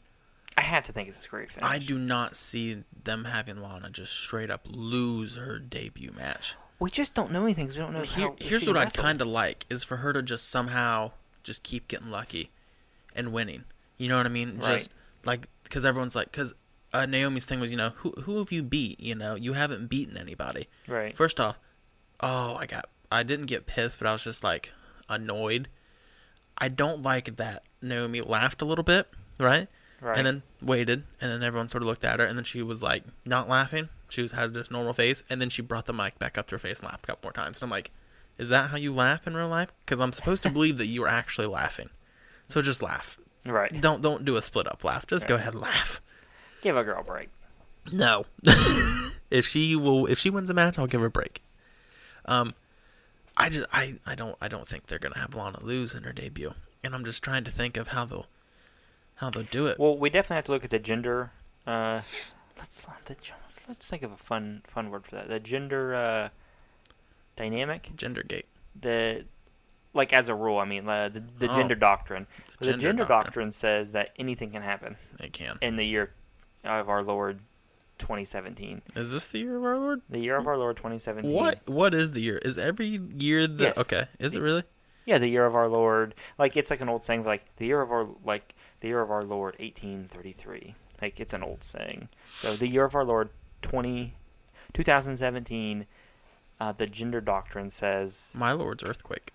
[0.55, 1.67] I had to think it's a screwy finish.
[1.69, 6.55] I do not see them having Lana just straight up lose her debut match.
[6.79, 8.35] We just don't know anything 'cause we don't know Here, how.
[8.39, 12.11] here's what I'd kind of like is for her to just somehow just keep getting
[12.11, 12.51] lucky
[13.15, 13.63] and winning.
[13.97, 14.57] You know what I mean?
[14.59, 14.77] Right.
[14.77, 14.91] Just
[15.25, 16.53] like because everyone's like because
[16.93, 18.99] uh, Naomi's thing was you know who who have you beat?
[18.99, 20.67] You know you haven't beaten anybody.
[20.87, 21.15] Right.
[21.15, 21.59] First off,
[22.19, 24.71] oh I got I didn't get pissed, but I was just like
[25.09, 25.67] annoyed.
[26.57, 29.07] I don't like that Naomi laughed a little bit,
[29.39, 29.67] right?
[30.01, 30.17] Right.
[30.17, 32.83] And then waited, and then everyone sort of looked at her, and then she was
[32.83, 33.89] like not laughing.
[34.09, 36.55] She was had this normal face, and then she brought the mic back up to
[36.55, 37.59] her face and laughed a couple more times.
[37.59, 37.91] And I'm like,
[38.37, 39.71] is that how you laugh in real life?
[39.85, 41.89] Because I'm supposed to believe that you are actually laughing.
[42.47, 43.17] So just laugh.
[43.45, 43.79] right.
[43.79, 45.07] Don't don't do a split up laugh.
[45.07, 46.01] Just go ahead and laugh.
[46.63, 47.27] Give a girl a break.
[47.91, 48.25] No.
[49.29, 51.43] if she will, if she wins a match, I'll give her a break.
[52.25, 52.53] Um,
[53.35, 56.13] I just I I don't I don't think they're gonna have Lana lose in her
[56.13, 58.27] debut, and I'm just trying to think of how they'll
[59.15, 59.77] how they'll do it.
[59.77, 61.31] Well, we definitely have to look at the gender.
[61.67, 61.99] Uh,
[62.57, 62.87] let's
[63.67, 65.27] let's think of a fun fun word for that.
[65.27, 66.29] The gender uh,
[67.35, 67.91] dynamic.
[67.97, 68.45] Gender gate.
[68.79, 69.25] The
[69.93, 71.55] like as a rule, I mean uh, the the Oh.
[71.55, 72.25] gender doctrine.
[72.59, 73.25] The, gender gender, doctrine.
[73.25, 73.51] doctrine.
[73.51, 75.57] says that anything can happen They can.
[75.61, 76.13] in the year
[76.63, 77.39] of our Lord
[77.99, 78.81] 2017.
[78.95, 80.01] Is this the year of our Lord?
[80.09, 81.31] The year of our Lord 2017.
[81.31, 82.37] What what is the year?
[82.39, 83.77] Is every year the Yes.
[83.77, 84.05] okay?
[84.19, 84.63] Is it really?
[85.05, 86.15] Yeah, the year of our Lord.
[86.37, 89.11] Like it's like an old saying, like the year of our like the year of
[89.11, 90.75] our Lord 1833.
[91.01, 92.09] Like it's an old saying.
[92.37, 93.29] So the year of our Lord
[93.61, 94.13] 20,
[94.73, 95.85] 2017.
[96.59, 99.33] Uh, the gender doctrine says My Lord's earthquake.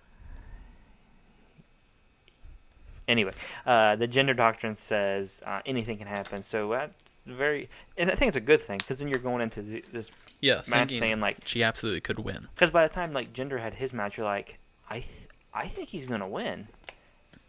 [3.07, 3.33] anyway.
[3.65, 6.41] Uh, the gender doctrine says uh, anything can happen.
[6.43, 9.61] So that's very, and I think it's a good thing because then you're going into
[9.61, 10.11] the, this
[10.41, 12.47] Yeah, match, saying like, she absolutely could win.
[12.55, 14.59] because by the time like Jinder had his match, you're like,
[14.89, 16.67] I, th- I think he's gonna win.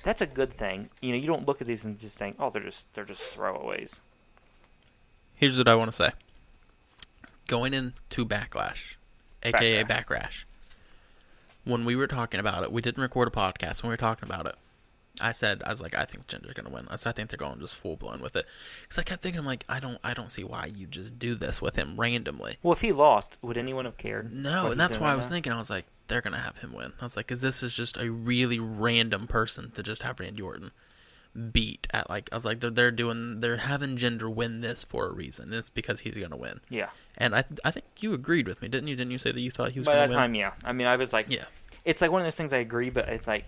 [0.02, 0.88] That's a good thing.
[1.02, 3.30] You know, you don't look at these and just think, oh, they're just they're just
[3.30, 4.00] throwaways.
[5.34, 6.10] Here's what I want to say.
[7.46, 8.94] Going into Backlash,
[9.42, 10.04] aka Backlash.
[10.06, 10.44] Backrash,
[11.64, 13.82] when we were talking about it, we didn't record a podcast.
[13.82, 14.54] When we were talking about it,
[15.20, 16.86] I said I was like, I think Jinder's gonna win.
[16.96, 18.46] Said I think they're going just full blown with it.
[18.82, 21.34] Because I kept thinking, I'm like, I don't, I don't see why you just do
[21.34, 22.58] this with him randomly.
[22.62, 24.32] Well, if he lost, would anyone have cared?
[24.32, 25.34] No, and that's why I was now?
[25.34, 25.52] thinking.
[25.52, 26.92] I was like, they're gonna have him win.
[27.00, 30.42] I was like, because this is just a really random person to just have Randy
[30.42, 30.72] Orton
[31.52, 32.28] beat at like.
[32.32, 35.46] I was like, they're they're doing they're having Jinder win this for a reason.
[35.46, 36.60] And it's because he's gonna win.
[36.68, 36.88] Yeah.
[37.16, 38.96] And I I think you agreed with me, didn't you?
[38.96, 40.08] Didn't you say that you thought he was By gonna win?
[40.08, 40.22] By that win?
[40.22, 40.52] time, yeah.
[40.68, 41.44] I mean, I was like, Yeah.
[41.84, 43.44] it's like one of those things I agree, but it's like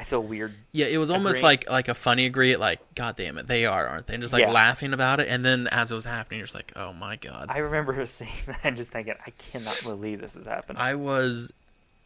[0.00, 0.54] I feel weird.
[0.72, 1.42] Yeah, it was almost Agree.
[1.48, 2.56] like like a funny agree.
[2.56, 4.14] Like, God damn it, they are, aren't they?
[4.14, 4.50] And just like Yeah.
[4.50, 5.28] laughing about it.
[5.28, 7.48] And then as it was happening, you're just like, oh my god.
[7.50, 10.80] I remember her saying that and just thinking, I cannot believe this is happening.
[10.80, 11.52] I was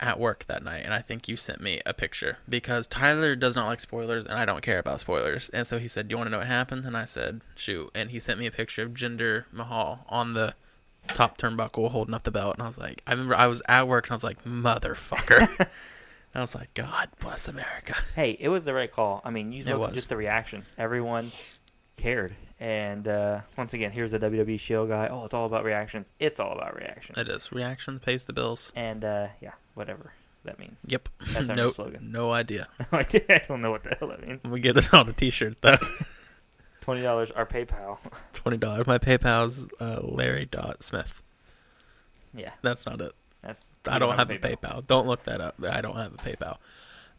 [0.01, 3.55] at work that night, and I think you sent me a picture because Tyler does
[3.55, 5.49] not like spoilers, and I don't care about spoilers.
[5.51, 7.93] And so he said, "Do you want to know what happened?" And I said, "Shoot!"
[7.95, 10.55] And he sent me a picture of Jinder Mahal on the
[11.07, 13.87] top turnbuckle holding up the belt, and I was like, I remember I was at
[13.87, 15.69] work, and I was like, "Motherfucker!"
[16.35, 19.21] I was like, "God bless America." hey, it was the right call.
[19.25, 19.89] I mean, you It look was.
[19.91, 20.73] at just the reactions.
[20.79, 21.31] Everyone
[21.97, 22.35] cared.
[22.61, 25.09] And uh, once again, here's the WWE Shield guy.
[25.09, 26.11] Oh, it's all about reactions.
[26.19, 27.19] It's all about reactions.
[27.19, 28.73] It is reaction pays the bills.
[28.75, 30.13] And uh, yeah, whatever
[30.45, 30.85] that means.
[30.89, 31.09] Yep.
[31.33, 32.11] That's our new slogan.
[32.13, 32.69] no idea.
[32.93, 33.03] I
[33.49, 34.45] don't know what the hell that means.
[34.45, 35.77] We get it on a T-shirt though.
[36.81, 37.99] Twenty dollars, our PayPal.
[38.33, 38.87] Twenty dollars.
[38.87, 41.23] My PayPal's uh, Larry Dot Smith.
[42.35, 43.13] yeah, That's not it.
[43.45, 43.73] That's.
[43.87, 44.87] I don't have a PayPal.
[44.87, 45.55] Don't look that up.
[45.63, 46.57] I don't have a PayPal.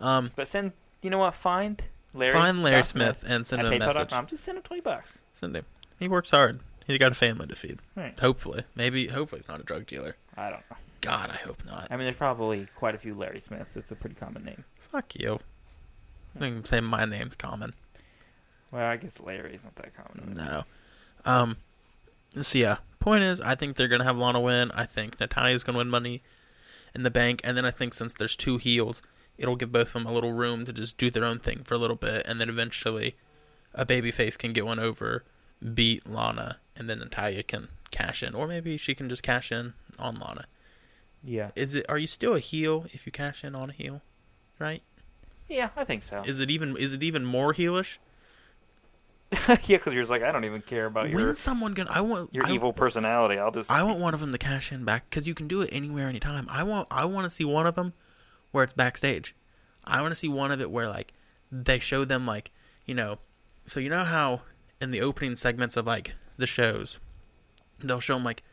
[0.02, 0.74] Um, But send.
[1.02, 1.36] You know what?
[1.36, 1.84] Find
[2.16, 2.34] Larry.
[2.34, 4.10] find Larry Smith and send him a message.
[4.28, 5.20] Just send him twenty bucks.
[5.34, 5.66] Send him.
[6.00, 6.60] He works hard.
[6.88, 7.80] He's got a family to feed.
[7.96, 8.18] Right.
[8.20, 9.08] Hopefully, maybe.
[9.08, 10.16] Hopefully, he's not a drug dealer.
[10.38, 10.78] I don't know.
[11.02, 11.88] God, I hope not.
[11.92, 13.78] I mean, there's probably quite a few Larry Smiths.
[13.78, 14.64] It's a pretty common name.
[14.92, 15.40] Fuck you.
[16.36, 17.74] I think say my name's common.
[18.72, 20.34] Well, I guess Larry's not that common.
[20.34, 20.64] No.
[21.26, 21.58] Um.
[22.42, 24.72] So yeah, point is, I think they're gonna have Lana win.
[24.72, 26.24] I think Natalya's gonna win Money
[26.94, 29.04] in the Bank, and then I think since there's two heels,
[29.38, 31.76] it'll give both of them a little room to just do their own thing for
[31.76, 33.16] a little bit, and then eventually,
[33.76, 35.24] a babyface can get one over,
[35.74, 39.74] beat Lana, and then Natalya can cash in, or maybe she can just cash in
[40.00, 40.46] on Lana.
[41.24, 41.52] Yeah.
[41.56, 41.86] Is it?
[41.88, 44.02] Are you still a heel if you cash in on a heel?
[44.58, 44.82] Right?
[45.48, 46.24] Yeah, I think so.
[46.26, 46.76] Is it even?
[46.76, 48.00] Is it even more heelish?
[49.32, 51.90] yeah, because you're just like, I don't even care about your When's someone gonna?
[51.92, 53.40] I want your I, evil personality.
[53.40, 53.72] I'll just.
[53.72, 56.08] I want one of them to cash in back because you can do it anywhere,
[56.08, 56.48] anytime.
[56.50, 57.94] I want I want to see one of them
[58.52, 59.36] where it's backstage.
[59.84, 61.14] I want to see one of it where like
[61.52, 62.52] they show them like
[62.86, 63.20] you know,
[63.66, 64.42] so you know how
[64.80, 67.00] in the opening segments of like the shows,
[67.84, 68.44] they'll show them like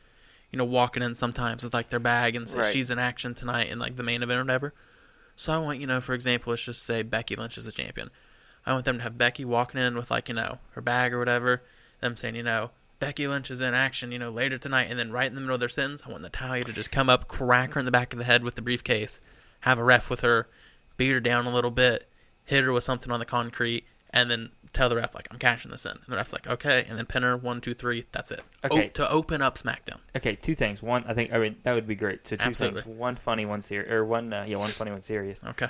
[0.51, 2.73] you know walking in sometimes with like their bag and say Right.
[2.73, 4.75] she's in action tonight in like the main event or whatever.
[5.37, 8.11] So I want you know, for example, let's just say Becky Lynch is the champion.
[8.65, 11.19] I want them to have Becky walking in with like you know her bag or
[11.19, 11.63] whatever.
[12.01, 15.11] Them saying you know Becky Lynch is in action you know later tonight, and then
[15.11, 17.75] right in the middle of their sentence, I want Natalya to just come up, crack
[17.75, 19.21] her in the back of the head with the briefcase,
[19.61, 20.49] have a ref with her,
[20.97, 22.09] beat her down a little bit,
[22.45, 25.71] hit her with something on the concrete, and then tell the ref like I'm cashing
[25.71, 25.93] this in.
[25.93, 28.07] And the ref's like okay, and then pin her one two three.
[28.13, 28.41] That's it.
[28.65, 28.87] Okay.
[28.87, 29.99] O- to open up SmackDown.
[30.17, 30.83] Okay, two things.
[30.83, 32.27] One, I think I mean that would be great.
[32.27, 32.83] So two Absolutely.
[32.83, 32.97] things.
[32.97, 35.43] One funny, one serious, or one uh, yeah, one funny, one serious.
[35.45, 35.69] Okay.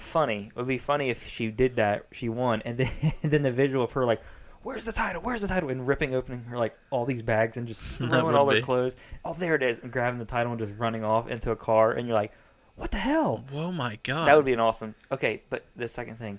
[0.00, 2.90] Funny it would be funny if she did that, she won, and then
[3.22, 4.22] then the visual of her like,
[4.62, 5.20] "Where's the title?
[5.22, 8.46] Where's the title?" and ripping opening her like all these bags and just throwing all
[8.46, 8.96] their clothes.
[9.24, 11.92] Oh, there it is, and grabbing the title and just running off into a car,
[11.92, 12.32] and you're like,
[12.76, 14.26] "What the hell?" Whoa, my God.
[14.26, 14.94] That would be an awesome.
[15.12, 16.38] Okay, but the second thing.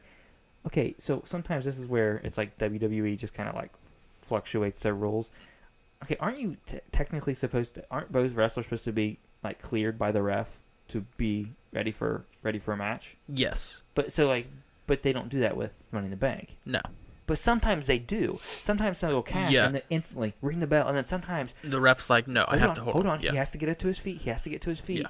[0.66, 3.72] Okay, so sometimes this is where it's like WWE just kind of like
[4.22, 5.30] fluctuates their rules.
[6.04, 7.86] Okay, aren't you t- technically supposed to?
[7.92, 10.60] Aren't both wrestlers supposed to be like cleared by the ref
[10.92, 13.18] to be ready for ready for a match?
[13.28, 13.82] yes.
[13.96, 14.48] But so like,
[14.88, 16.58] but they don't do that with Money in the Bank.
[16.66, 16.82] No.
[17.28, 18.40] But sometimes they do.
[18.62, 19.66] Sometimes someone will cash Yeah.
[19.68, 22.70] and then instantly ring the bell, and then sometimes The ref's like no, I have
[22.72, 23.22] on, to hold, hold on.
[23.22, 23.32] Yeah.
[23.32, 24.22] He has to get it to his feet.
[24.22, 25.02] He has to get to his feet.
[25.02, 25.08] Yeah.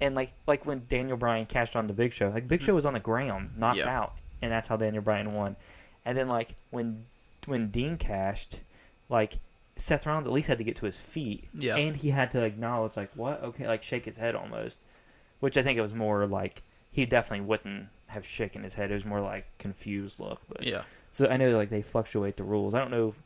[0.00, 2.66] And like like when Daniel Bryan cashed on the Big Show, like Big mm-hmm.
[2.66, 5.56] Show was on the ground, knocked out, and that's how Daniel Bryan won.
[6.04, 7.04] And then like when
[7.46, 8.60] when Dean cashed,
[9.08, 9.34] like
[9.76, 11.76] Seth Rollins at least had to get to his feet, Yeah.
[11.76, 14.80] and he had to acknowledge like what okay, like shake his head almost,
[15.42, 16.62] which I think it was more like
[16.92, 18.90] he definitely wouldn't have shaken his head.
[18.90, 20.40] It was more like confused look.
[20.48, 20.82] But Yeah.
[21.10, 22.74] so I know like they fluctuate the rules.
[22.74, 23.22] I don't know if,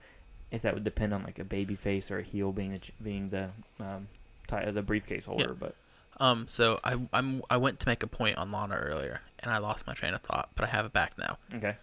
[0.51, 3.29] if that would depend on like a baby face or a heel being the being
[3.29, 3.51] the
[3.81, 4.09] um,
[4.49, 5.75] ti- the briefcase holder, but
[6.19, 6.47] Um.
[6.49, 9.87] So I I'm I went to make a point on Lana earlier, and I lost
[9.87, 11.37] my train of thought, but I have it back now.
[11.55, 11.77] okay.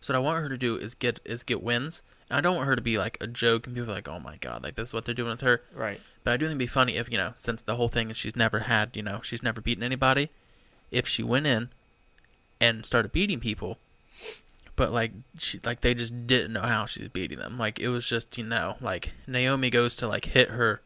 [0.00, 2.02] So what I want her to do is get is get wins.
[2.28, 4.36] And I don't want her to be like a joke and people like, oh my
[4.36, 5.62] god, like this is what they're doing with her.
[5.74, 6.00] Right.
[6.24, 8.16] But I do think it'd be funny if you know, since the whole thing is
[8.16, 10.30] she's never had, you know, she's never beaten anybody,
[10.90, 11.68] if she went in
[12.60, 13.78] and started beating people,
[14.76, 17.58] but like she like they just didn't know how she was beating them.
[17.58, 20.82] Like it was just you know like Naomi goes to like hit her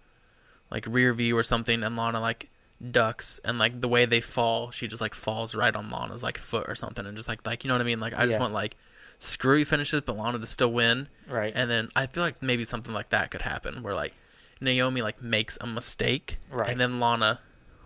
[0.71, 2.49] like rear view or something, and Lana like
[2.91, 6.39] ducks, and like the way they fall, she just like falls right on Lana's like
[6.39, 8.01] foot or something, and just like like you know what I mean.
[8.01, 8.77] Like I just want like
[9.21, 11.07] screwy finishes, but Lana to still win.
[11.29, 11.53] Right.
[11.55, 14.15] And then I feel like maybe something like that could happen where like
[14.61, 16.69] Naomi like makes a mistake Right.
[16.69, 17.39] and then Lana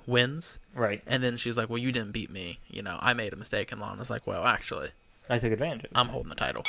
[0.07, 1.03] wins right.
[1.07, 2.61] and then she's like, "Well, you didn't beat me.
[2.69, 4.91] You know, I made a mistake." And Lana's like, "Well, actually,
[5.31, 5.91] I took advantage of it.
[5.95, 6.63] I'm holding the title."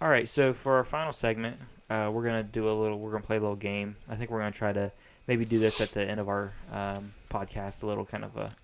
[0.00, 1.56] All right, so for our final segment,
[1.90, 2.98] uh, we're gonna do a little.
[2.98, 3.96] We're gonna play a little game.
[4.08, 4.92] I think we're gonna try to
[5.26, 7.82] maybe do this at the end of our um, podcast.
[7.82, 8.54] A little kind of a,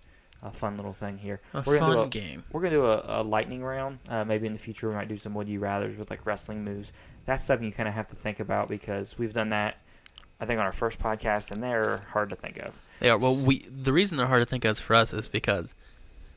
[0.45, 1.41] a fun little thing here.
[1.55, 2.45] A We're gonna do fun a- game.
[2.53, 3.99] We're gonna do a, a lightning round.
[4.09, 6.63] Uh, maybe in the future we might do some would you rather's with like wrestling
[6.65, 6.93] moves.
[7.27, 9.79] That's something you kind of have to think about because we've done that.
[10.41, 12.75] I think on our first podcast, and they're hard to think of.
[13.01, 13.17] They are.
[13.19, 15.75] Well, we the reason they're hard to think of for us is because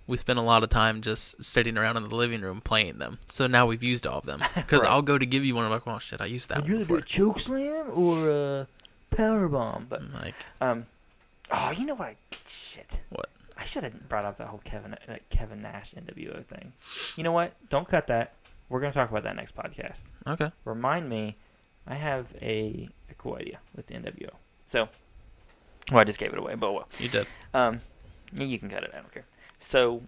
[0.06, 3.20] we spend a lot of time just sitting around in the living room playing them.
[3.28, 4.42] So now we've used all of them.
[4.56, 4.90] Because Right.
[4.92, 6.72] I'll go to give you one, I'm like, "Oh shit, I used that Would one
[6.72, 8.68] you rather do before." a choke slam or a
[9.10, 9.88] power bomb?
[9.90, 10.86] But like, um,
[11.52, 12.10] oh, you know what?
[12.10, 13.02] I, shit.
[13.10, 13.30] What?
[13.58, 16.74] I should have brought up that whole Kevin uh, Kevin Nash NWO thing.
[17.16, 17.54] You know what?
[17.70, 18.34] Don't cut that.
[18.70, 20.06] We're gonna talk about that next podcast.
[20.28, 21.38] okay, Remind me,
[21.88, 24.30] I have a, a cool idea with the NWO.
[24.66, 24.90] So,
[25.92, 26.88] well, I just gave it away, but well.
[27.00, 27.28] you did.
[27.54, 27.82] Um,
[28.34, 28.92] you can cut it.
[28.94, 29.26] I don't care.
[29.58, 30.04] So,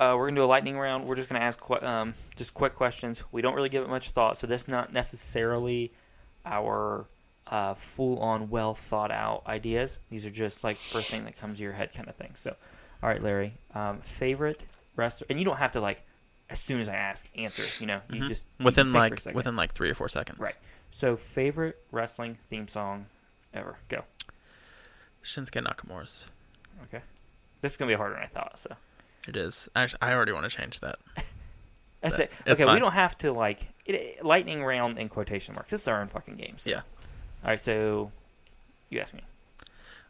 [0.00, 1.06] uh, we're gonna do a lightning round.
[1.06, 3.22] We're just gonna ask que- um, just quick questions.
[3.30, 5.92] We don't really give it much thought, so that's not necessarily
[6.44, 7.06] our
[7.46, 9.98] uh, full-on, well thought out ideas.
[10.10, 12.32] These are just like first thing that comes to your head kind of thing.
[12.34, 12.54] So,
[13.02, 14.64] all right, Larry, um, favorite
[14.96, 16.02] wrestler, and you don't have to like
[16.50, 17.64] as soon as I ask answer.
[17.80, 18.28] You know, you Mhm.
[18.28, 20.38] just within can think for a like within like three or four seconds.
[20.38, 20.56] Right.
[20.90, 23.06] So, favorite wrestling theme song
[23.54, 23.76] ever?
[23.88, 24.04] Go.
[25.24, 26.26] Shinsuke Nakamura's.
[26.84, 27.02] Okay.
[27.60, 28.58] This is gonna be harder than I thought.
[28.58, 28.76] So.
[29.28, 29.68] It is.
[29.76, 30.98] Actually, I already want to change that.
[32.00, 32.32] That's it.
[32.44, 35.70] it's Okay, we don't have to like it, lightning round in quotation marks.
[35.70, 36.58] This is our own fucking game.
[36.58, 36.70] So.
[36.70, 36.80] Yeah.
[37.42, 38.12] All right, so
[38.90, 39.20] you ask me.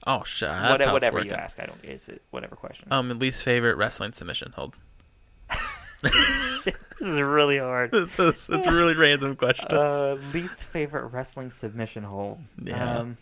[0.06, 0.48] Oh shit.
[0.48, 1.82] That's Whatever, it's you ask, I don't.
[1.84, 2.88] Is it whatever question?
[2.92, 4.74] Um, least favorite wrestling submission hold.
[6.04, 7.90] Shit, this is really hard.
[7.94, 9.68] it's, it's, it's a really random question.
[9.70, 12.40] Uh, least favorite wrestling submission hold.
[12.60, 12.98] Yeah.
[12.98, 13.16] Um,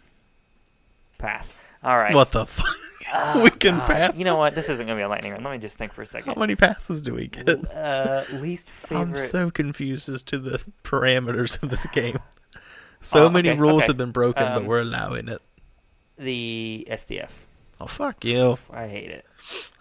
[1.18, 1.52] pass.
[1.82, 2.14] All right.
[2.14, 2.74] What the fuck?
[3.12, 4.16] Ah, we can pass.
[4.16, 4.54] You know what?
[4.54, 5.44] This isn't gonna be a lightning round.
[5.44, 6.34] Let me just think for a second.
[6.34, 7.70] How many passes do we get?
[7.70, 9.00] Uh, least favorite.
[9.00, 12.18] I'm so confused as to the parameters of this game.
[13.00, 13.86] So Oh, many okay, rules okay.
[13.88, 15.40] have been broken, but Um, we're allowing it.
[16.18, 17.44] the STF.
[17.80, 18.58] Oh fuck you!
[18.70, 19.24] I hate it.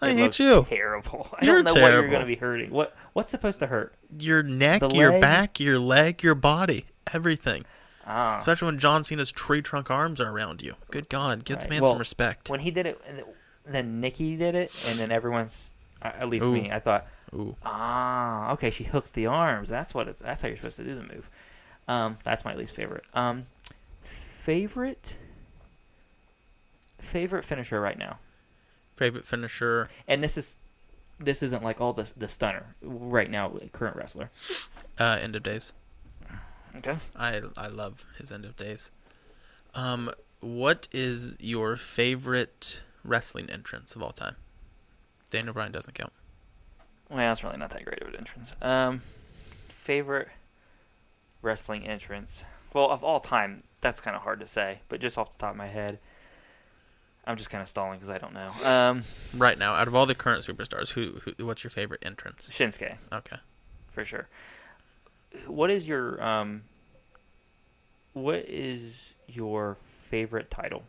[0.00, 0.64] I It hate you.
[0.68, 1.28] Terrible.
[1.40, 2.70] I You're don't know what you're going to be hurting.
[2.70, 3.94] What What's supposed to hurt?
[4.18, 5.20] Your neck, The your leg?
[5.20, 7.66] back, your leg, your body, everything.
[8.06, 10.74] Ah, Especially when John Cena's tree trunk arms are around you.
[10.90, 12.48] Good God, give the man Well, some respect.
[12.48, 13.00] when he did it,
[13.66, 16.50] then Nikki did it, and then everyone's, uh, at least Ooh.
[16.52, 19.68] me, I thought, Ooh, ah, okay, she hooked the arms.
[19.68, 20.08] That's what.
[20.08, 21.30] It's, that's how you're supposed to do the move.
[21.90, 23.02] Um, that's my least favorite.
[23.14, 23.46] Um,
[24.02, 25.16] favorite.
[26.98, 28.18] Favorite finisher right now,
[28.94, 29.88] favorite finisher.
[30.06, 30.56] and this is,
[31.18, 33.52] this isn't like all the the stunner right now.
[33.72, 34.30] Current wrestler.
[34.98, 35.72] Uh, end of days.
[36.76, 36.98] Okay.
[37.16, 38.90] I I love his end of days.
[39.74, 40.10] Um,
[40.40, 44.36] what is your favorite wrestling entrance of all time?
[45.30, 46.12] Daniel Bryan doesn't count.
[47.08, 48.52] Well, that's really not that great of an entrance.
[48.62, 49.02] Um,
[49.68, 50.28] favorite
[51.42, 52.44] wrestling entrance?
[52.72, 54.80] Well, of all time, that's kind of hard to say.
[54.88, 55.98] But just off the top of my head,
[57.26, 58.50] I'm just kind of stalling because I don't know.
[58.64, 62.48] Um, Right now, out of all the current superstars, who, who what's your favorite entrance?
[62.48, 63.36] Shinsuke Okay.
[63.90, 64.28] for sure.
[65.46, 66.62] What is your um?
[68.12, 70.82] What is your favorite title?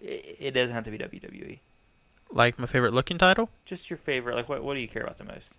[0.00, 1.58] It, it doesn't have to be WWE.
[2.32, 3.50] Like my favorite looking title?
[3.64, 4.36] Just your favorite.
[4.36, 5.52] Like, what what do you care about the most?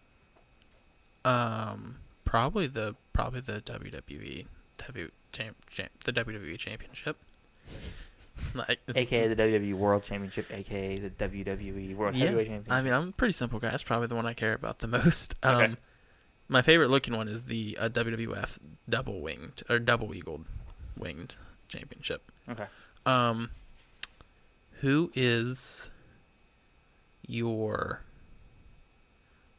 [1.25, 1.97] Um,
[2.31, 4.45] probably the probably the WWE
[4.87, 7.17] W champ, champ the WWE Championship.
[8.55, 12.25] like, AKA the WWE World Championship, AKA the WWE World yeah.
[12.25, 12.71] Heavyweight Championship.
[12.71, 13.69] I mean, I'm a pretty simple guy.
[13.71, 15.35] It's probably the one I care about the most.
[15.43, 15.75] Um, Okay.
[16.47, 20.45] my favorite looking one is the uh, WWF double winged or double eagled
[20.97, 21.35] winged
[21.67, 22.31] championship.
[22.49, 22.65] okay.
[23.05, 23.49] Um,
[24.79, 25.89] who is
[27.27, 28.03] your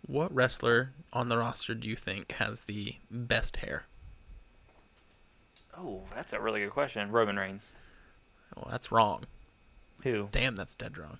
[0.06, 3.84] what wrestler on the roster do you think has the best hair?
[5.76, 7.10] Oh, that's a really good question.
[7.10, 7.74] Roman Reigns.
[8.56, 9.24] Oh, that's wrong.
[10.02, 10.28] Who?
[10.32, 11.18] Damn, that's dead wrong.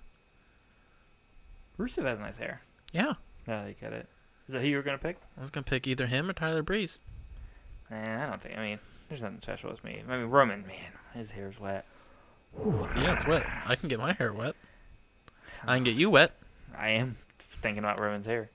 [1.79, 2.61] Rusev has nice hair.
[2.91, 3.13] Yeah,
[3.47, 4.07] No, they get it.
[4.47, 5.17] Is that who you were gonna pick?
[5.37, 6.99] I was gonna pick either him or Tyler Breeze.
[7.89, 8.57] Man, I don't think.
[8.57, 8.79] I mean,
[9.09, 10.03] there's nothing special with me.
[10.07, 11.85] I mean, Roman, man, his hair's wet.
[12.97, 13.45] Yeah, it's wet.
[13.65, 14.55] I can get my hair wet.
[15.65, 16.33] I can get you wet.
[16.77, 18.49] I am thinking about Roman's hair.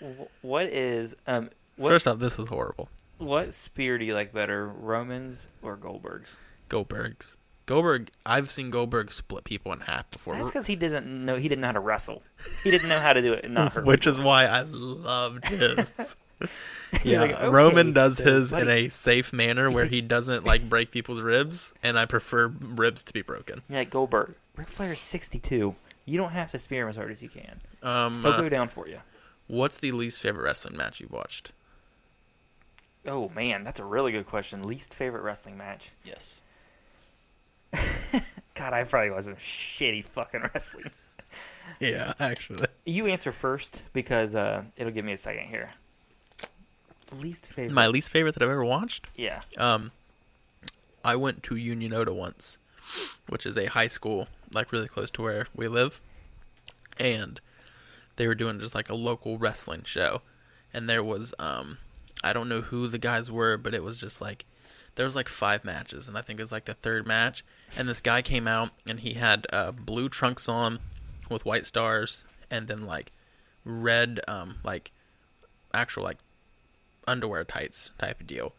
[0.00, 2.88] Wh- What is um what First off, this is horrible.
[3.18, 6.36] what spear do you like better, Roman's or Goldberg's?
[6.68, 7.36] Goldberg's.
[7.66, 8.10] Goldberg.
[8.24, 10.36] I've seen Goldberg split people in half before.
[10.36, 11.36] That's because he doesn't know.
[11.36, 12.22] He didn't know how to wrestle.
[12.62, 13.84] He didn't know how to do it and not hurt.
[13.84, 15.92] which is why I loved his.
[17.02, 20.68] Yeah, like, okay, Roman does so, his in a safe manner where he doesn't like
[20.68, 23.62] break people's ribs, and I prefer ribs to be broken.
[23.68, 24.34] Yeah, Goldberg.
[24.54, 25.74] Ric Flair is 62.
[26.04, 27.60] You don't have to spear him as hard as you can.
[27.82, 28.98] Um, He'll uh, go down for you.
[29.46, 31.52] What's the least favorite wrestling match you've watched?
[33.06, 34.62] Oh man, that's a really good question.
[34.62, 35.90] Least favorite wrestling match?
[36.04, 36.42] Yes.
[38.54, 40.90] God, I probably was some shitty fucking wrestling.
[41.80, 42.66] Yeah, actually.
[42.84, 45.70] You answer first because uh, it'll give me a second here.
[47.12, 47.72] Least favorite.
[47.72, 49.06] My least favorite that I've ever watched.
[49.16, 49.42] yeah.
[49.56, 49.92] Um,
[51.04, 52.58] I went to Union Oda once,
[53.28, 56.00] which is a high school like really close to where we live,
[56.98, 57.40] and
[58.16, 60.22] they were doing just like a local wrestling show,
[60.72, 61.78] and there was um,
[62.24, 64.44] I don't know who the guys were, but it was just like
[64.94, 67.44] there was like five matches, and I think it was like the third match,
[67.76, 70.78] and this guy came out and he had uh, blue trunks on
[71.28, 73.12] with white stars, and then like
[73.64, 74.92] red um like
[75.74, 76.18] actual like
[77.06, 78.52] underwear tights type of deal,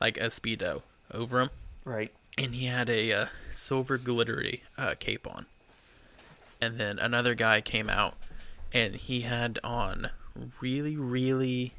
[0.00, 0.82] like a speedo
[1.12, 1.50] over him,
[1.84, 2.12] Right.
[2.38, 5.46] and he had a uh, silver glittery uh, cape on.
[6.62, 8.14] And then another guy came out,
[8.72, 10.10] and he had on
[10.60, 11.74] really, really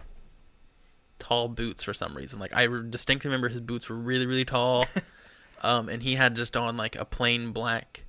[1.19, 2.39] tall boots for some reason.
[2.39, 4.85] Like I distinctly remember his boots were really, really tall.
[5.61, 8.05] um, and he had just on like a plain black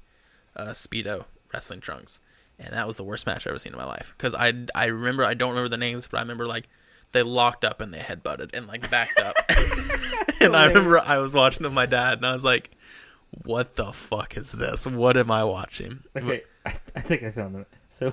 [0.57, 2.21] uh, speedo wrestling trunks,
[2.59, 4.15] and that was the worst match I've ever seen in my life.
[4.17, 6.69] Because I, I remember I don't remember the names, but I remember like
[7.13, 9.37] they locked up and they headbutted and like backed up.
[10.41, 12.71] and I remember I was watching with my dad, and I was like,
[13.45, 14.87] "What the fuck is this?
[14.87, 16.01] What am I watching?
[16.17, 16.43] Okay.
[16.65, 17.69] I, I think I found it.
[17.89, 18.13] So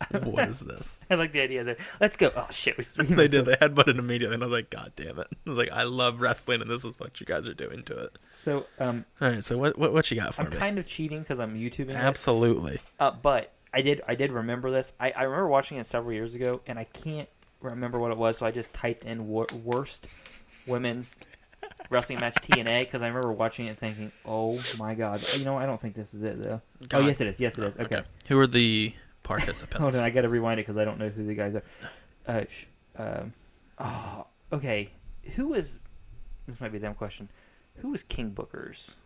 [0.22, 2.30] what is this?" I like the idea that let's go.
[2.36, 3.40] Oh shit, we, we they did.
[3.40, 3.46] up.
[3.46, 6.20] They headbutted immediately, and I was like, "God damn it!" I was like, "I love
[6.20, 9.42] wrestling, and this is what you guys are doing to it." So um, All right,
[9.44, 10.56] so what what, what you got for I'm me?
[10.56, 11.96] kind of cheating because I'm YouTubing this.
[11.96, 12.78] Absolutely.
[13.00, 14.92] Uh, but I did I did remember this.
[15.00, 17.28] I, I remember watching it several years ago, and I can't
[17.60, 18.38] remember what it was.
[18.38, 20.06] So I just typed in wor- worst
[20.66, 21.18] women's
[21.90, 25.66] wrestling match TNA because I remember watching it thinking, "Oh my god!" You know, I
[25.66, 26.60] don't think this is it though.
[26.92, 27.40] Oh yes, it is.
[27.40, 27.76] Yes, it is.
[27.76, 28.02] Okay.
[28.28, 28.92] Who are the
[29.26, 29.78] participants?
[29.80, 31.62] Hold on, I got to rewind it because I don't know who the guys are.
[32.26, 32.64] Uh, sh-
[32.98, 33.32] um,
[33.78, 34.90] oh, okay.
[35.34, 35.86] Who is?
[36.46, 37.28] This might be a dumb question.
[37.78, 38.96] Who is King Booker's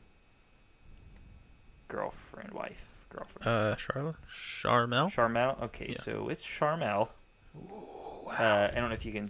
[1.88, 3.46] girlfriend, wife, girlfriend?
[3.46, 5.12] uh, Charlotte, Sharmell.
[5.12, 5.60] Sharmell.
[5.62, 5.98] Okay, Yeah.
[5.98, 7.08] so it's Sharmell.
[7.58, 9.28] Uh, I don't know if you can.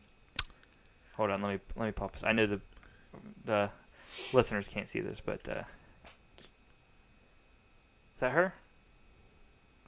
[1.16, 2.24] Hold on, let me let me pop this.
[2.24, 2.61] I know the
[3.45, 3.70] the
[4.32, 5.62] listeners can't see this, but uh,
[6.38, 6.49] is
[8.20, 8.53] that her?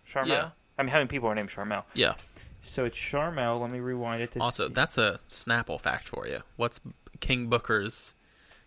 [0.07, 0.27] Sharmell.
[0.29, 0.51] Yeah.
[0.79, 1.85] I'm having people are named Sharmell.
[1.95, 2.15] Yeah.
[2.63, 3.61] So it's Sharmell.
[3.61, 6.41] Let me rewind it to Also, see- that's a Snapple fact for you.
[6.57, 6.81] What's
[7.21, 8.15] King Booker's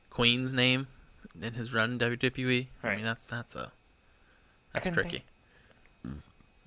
[0.10, 0.88] queen's name
[1.42, 2.68] in his run in WWE?
[2.84, 3.72] I mean, that's that's a
[4.74, 5.24] that's tricky.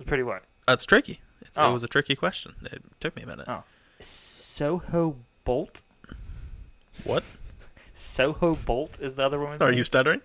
[0.05, 0.43] pretty what?
[0.67, 1.21] That's tricky.
[1.41, 1.71] It's, It Oh.
[1.73, 2.55] was a tricky question.
[2.63, 3.45] It took me a minute.
[3.47, 3.63] Oh.
[3.99, 5.15] Soho
[5.45, 5.81] Bolt.
[7.03, 7.23] What?
[7.93, 9.77] Soho Bolt is the other woman's Are name.
[9.77, 10.21] you stuttering?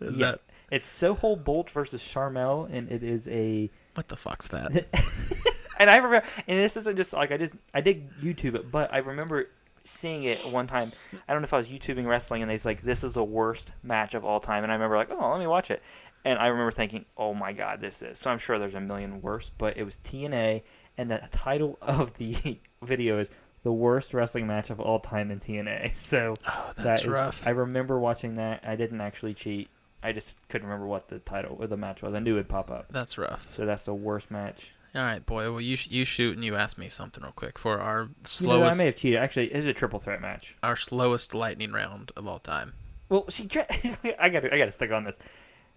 [0.00, 0.38] Is yes.
[0.38, 4.72] that It's Soho Bolt versus Sharmell, and it is a what the fuck's that?
[5.80, 8.94] and I remember, and this isn't just like I just I did YouTube it, but
[8.94, 9.48] I remember
[9.82, 10.92] seeing it one time.
[11.26, 13.24] I don't know if I was YouTubing wrestling, and they was like, "This is the
[13.24, 15.82] worst match of all time," and I remember like, "Oh, let me watch it,"
[16.24, 19.20] and I remember thinking, "Oh my god, this is." So I'm sure there's a million
[19.20, 20.62] worse, but it was TNA,
[20.96, 23.30] and the title of the video is
[23.64, 25.92] the worst wrestling match of all time in TNA.
[25.96, 27.44] So Oh, that that's rough.
[27.44, 28.62] I remember watching that.
[28.64, 29.68] I didn't actually cheat.
[30.02, 32.14] I just couldn't remember what the title or the match was.
[32.14, 32.86] I knew it'd pop up.
[32.90, 33.46] That's rough.
[33.52, 34.72] So that's the worst match.
[34.94, 35.50] All right, boy.
[35.52, 38.08] Well, you sh- you shoot and you ask me something real quick for our
[38.40, 39.18] You know, I may have cheated.
[39.18, 40.56] Actually, it's a triple threat match.
[40.62, 42.72] our slowest lightning round of all time.
[43.08, 43.46] Well, she.
[43.46, 43.66] Tra-
[44.18, 44.50] I got.
[44.52, 45.18] I got to stick on this.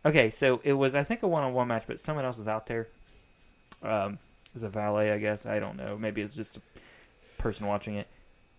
[0.05, 2.87] Okay, so it was I think a one-on-one match, but someone else is out there.
[3.83, 4.17] Um,
[4.53, 5.45] was a valet, I guess.
[5.45, 5.97] I don't know.
[5.97, 6.61] Maybe it's just a
[7.37, 8.07] person watching it.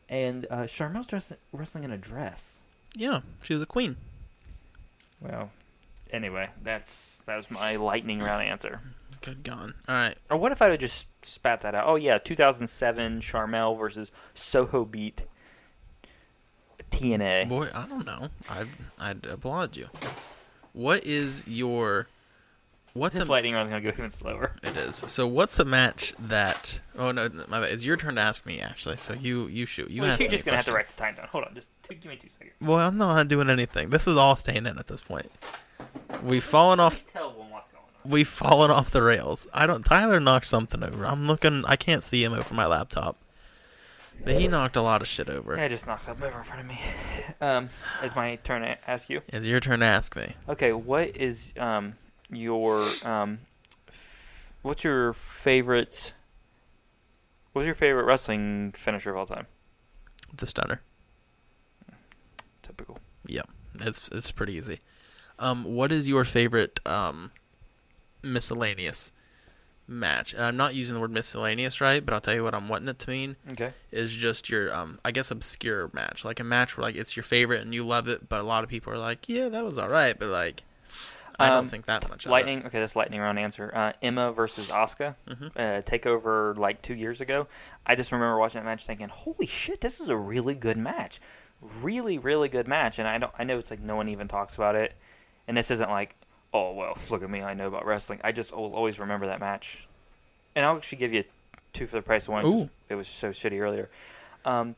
[0.09, 2.65] And uh, Sharmell's dress- wrestling in a dress.
[2.95, 3.97] Yeah, she was a queen.
[5.23, 5.51] Well,
[6.11, 8.81] anyway, that's that was my lightning round answer.
[9.20, 9.75] Good gone.
[9.89, 10.16] All right.
[10.31, 11.85] Or what if I would just spat that out?
[11.87, 15.25] Oh yeah, 2007 Sharmell versus Soho Beat
[16.91, 17.49] TNA.
[17.49, 18.29] Boy, I don't know.
[18.49, 18.68] I'd,
[18.99, 19.89] I'd applaud you.
[20.73, 22.09] What is your
[22.95, 24.57] what's This a lightning round's gonna go even slower.
[24.62, 24.97] It is.
[24.97, 26.80] So what's a match that?
[26.97, 27.72] Oh no, my bad.
[27.72, 28.97] It's your turn to ask me actually.
[28.97, 29.90] So you you shoot.
[29.90, 31.26] You well, ask you're just gonna have to write the time down.
[31.28, 32.53] Hold on, just two, give me two seconds.
[32.61, 33.90] Well, I'm not doing anything.
[33.90, 35.30] This is all staying in at this point.
[36.22, 37.05] We've fallen off.
[37.12, 38.11] Tell when what's going on.
[38.11, 39.47] We've fallen off the rails.
[39.53, 39.84] I don't.
[39.84, 41.07] Tyler knocked something over.
[41.07, 41.64] I'm looking.
[41.66, 43.16] I can't see him over my laptop.
[44.24, 45.57] But he knocked a lot of shit over.
[45.57, 46.78] Yeah, I just knocked something over in front of me.
[47.40, 47.70] Um,
[48.03, 49.20] it's my turn to ask you.
[49.28, 50.34] It's your turn to ask me.
[50.49, 51.95] Okay, what is um
[52.33, 53.41] your um
[53.89, 56.14] f- what's your favorite
[57.53, 59.47] what's your favorite wrestling finisher of all time?
[60.35, 60.80] The stunner.
[62.62, 62.99] Typical.
[63.26, 63.49] Yep.
[63.80, 64.80] It's it's pretty easy.
[65.39, 67.33] Um, what is your favorite um
[68.22, 69.12] miscellaneous
[69.87, 70.33] match?
[70.33, 72.89] And I'm not using the word miscellaneous right, but I'll tell you what I'm wanting
[72.89, 73.72] it to mean Okay.
[73.91, 76.24] is just your um I guess obscure match.
[76.24, 78.64] Like a match where like it's your favorite and you love it, but a lot
[78.64, 80.62] of people are like, Yeah, that was alright, but like
[81.39, 82.33] I Um, don't think that much of it.
[82.33, 82.66] Lightning.
[82.66, 83.70] Okay, that's lightning round answer.
[83.74, 85.14] Uh, Emma versus Asuka.
[85.28, 85.47] Mhm.
[85.57, 87.47] Uh, takeover like two years ago.
[87.87, 91.20] I just remember watching that match, thinking, "Holy shit, this is a really good match,
[91.61, 93.33] really, really good match." And I don't.
[93.39, 94.95] I know it's like no one even talks about it,
[95.49, 96.14] and this isn't like,
[96.53, 99.41] "Oh well, look at me, I know about wrestling." I just will always remember that
[99.41, 99.89] match,
[100.55, 101.24] and I'll actually give you
[101.72, 102.45] two for the price of one.
[102.47, 102.70] Ooh.
[102.91, 103.89] It was so shitty earlier.
[104.45, 104.76] Um,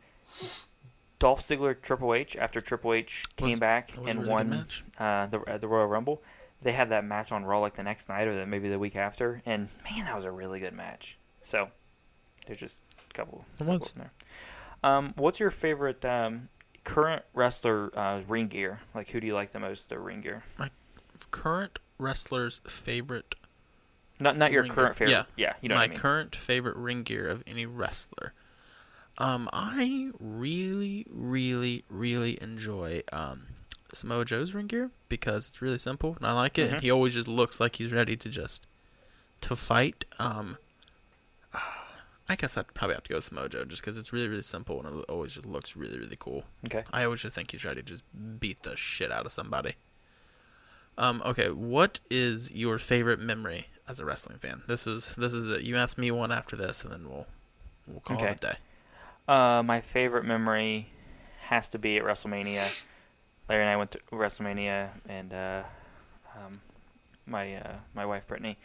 [1.19, 4.31] Dolph Ziggler Triple H after Triple H came Was- back That was a and really
[4.33, 4.85] won match.
[4.99, 6.23] uh, the uh, the Royal Rumble.
[6.65, 8.97] They had that match on Raw like the next night or the, maybe the week
[8.97, 11.19] after, and man, that was a really good match.
[11.43, 11.69] So
[12.47, 13.45] there's just a couple.
[13.59, 14.13] Couple in there.
[14.83, 16.49] Um, what's your favorite um,
[16.83, 18.81] current wrestler uh, ring gear?
[18.95, 19.89] Like, who do you like the most?
[19.91, 20.43] The ring gear?
[20.59, 20.71] My
[21.31, 23.35] current wrestler's favorite
[24.19, 24.75] Not not your Ring gear.
[24.85, 25.13] current favorite.
[25.13, 25.25] Yeah.
[25.37, 25.99] yeah, you know my what I mean.
[25.99, 28.33] current favorite ring gear of any wrestler.
[29.19, 33.47] Um, I really, really, really enjoy um,
[33.97, 36.71] Samoa Joe's ring gear because it's really simple and I like it.
[36.71, 36.73] Mhm.
[36.75, 38.67] And he always just looks like he's ready to just
[39.43, 40.05] to fight.
[40.19, 40.59] Um,
[42.29, 44.43] I guess I'd probably have to go with Samoa Joe just because it's really, really
[44.43, 46.45] simple and it always just looks really, really cool.
[46.67, 46.85] Okay.
[46.93, 48.05] I always just think he's ready to just
[48.41, 49.75] beat the shit out of somebody.
[50.97, 54.63] Um, okay, what is your favorite memory as a wrestling fan?
[54.69, 55.63] This is this is it.
[55.63, 57.27] You ask me one after this, and then we'll
[57.89, 58.29] we'll call Okay.
[58.31, 58.57] it a day.
[59.27, 60.87] Uh, my favorite memory
[61.49, 62.69] has to be at WrestleMania.
[63.49, 65.63] Larry and I went to WrestleMania, and uh,
[66.37, 66.61] um,
[67.27, 68.57] my uh, my wife Brittany,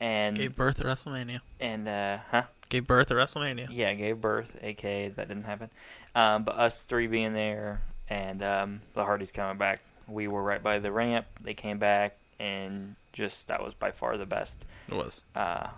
[0.00, 1.40] and Gave birth at WrestleMania.
[1.60, 2.42] and uh, huh?
[2.68, 3.68] Gave birth at WrestleMania.
[3.70, 5.70] Yeah, gave birth, aka that didn't happen.
[6.14, 10.62] Um, but us three being there and um, the Hardys coming back, we were right
[10.62, 11.26] by the ramp.
[11.40, 15.22] They came back, and just that was by far the best It was.
[15.34, 15.68] uh,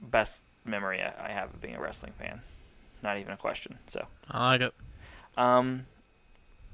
[0.00, 2.42] best memory I I have of being a wrestling fan.
[3.02, 3.78] Not even a question.
[3.86, 4.74] So, I like it.
[5.36, 5.86] um,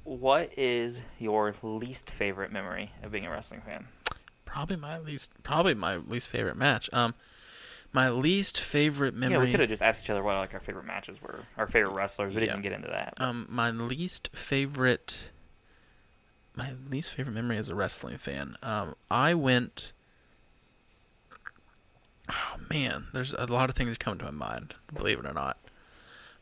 [0.03, 3.87] what is your least favorite memory of being a wrestling fan?
[4.45, 6.89] Probably my least probably my least favorite match.
[6.93, 7.15] Um,
[7.91, 9.37] my least favorite memory.
[9.37, 11.67] Yeah, we could have just asked each other what like our favorite matches were, our
[11.67, 12.33] favorite wrestlers.
[12.35, 12.47] We Yeah.
[12.47, 13.13] didn't even get into that.
[13.17, 15.31] Um, my least favorite,
[16.55, 18.57] my least favorite memory as a wrestling fan.
[18.61, 19.91] Um, I went.
[22.29, 24.75] Oh man, there's a lot of things that come to my mind.
[24.93, 25.57] Believe it or not.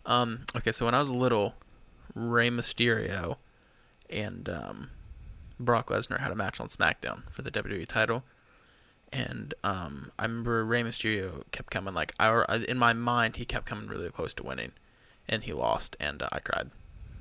[0.05, 1.55] Um, okay, so when I was little,
[2.13, 3.37] Rey Mysterio
[4.11, 4.89] and um,
[5.59, 8.23] Brock Lesnar had a match on SmackDown for the WWE title,
[9.11, 13.65] and um, I remember Rey Mysterio kept coming like I, in my mind he kept
[13.65, 14.71] coming really close to winning,
[15.27, 16.69] and he lost, and uh, I cried.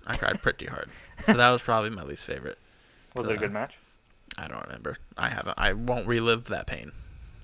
[0.06, 0.90] I cried pretty hard.
[1.22, 2.58] So that was probably my least favorite.
[3.14, 3.78] Was it a uh, good match?
[4.38, 4.96] I don't remember.
[5.16, 5.54] I haven't.
[5.58, 6.92] I won't relive that pain.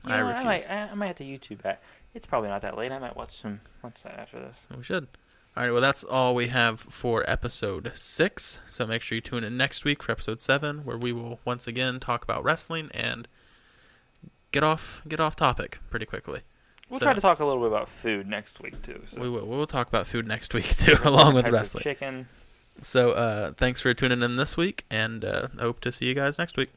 [0.04, 0.44] I You know, refuse.
[0.44, 1.82] might, I, I might have to YouTube that.
[2.14, 2.92] It's probably not that late.
[2.92, 4.66] I might watch some watch that after this.
[4.76, 5.08] We should.
[5.56, 5.70] All right.
[5.72, 8.60] Well, that's all we have for episode six.
[8.68, 11.66] So make sure you tune in next week for episode seven, where we will once
[11.66, 13.26] again talk about wrestling and
[14.52, 16.40] get off get off topic pretty quickly.
[16.90, 19.02] We'll So- try to talk a little bit about food next week too.
[19.06, 19.20] So.
[19.20, 19.46] We will.
[19.46, 21.82] We will talk about food next week too, along with wrestling.
[21.82, 22.28] chicken.
[22.82, 26.36] So uh, thanks for tuning in this week, and uh, hope to see you guys
[26.38, 26.68] next week.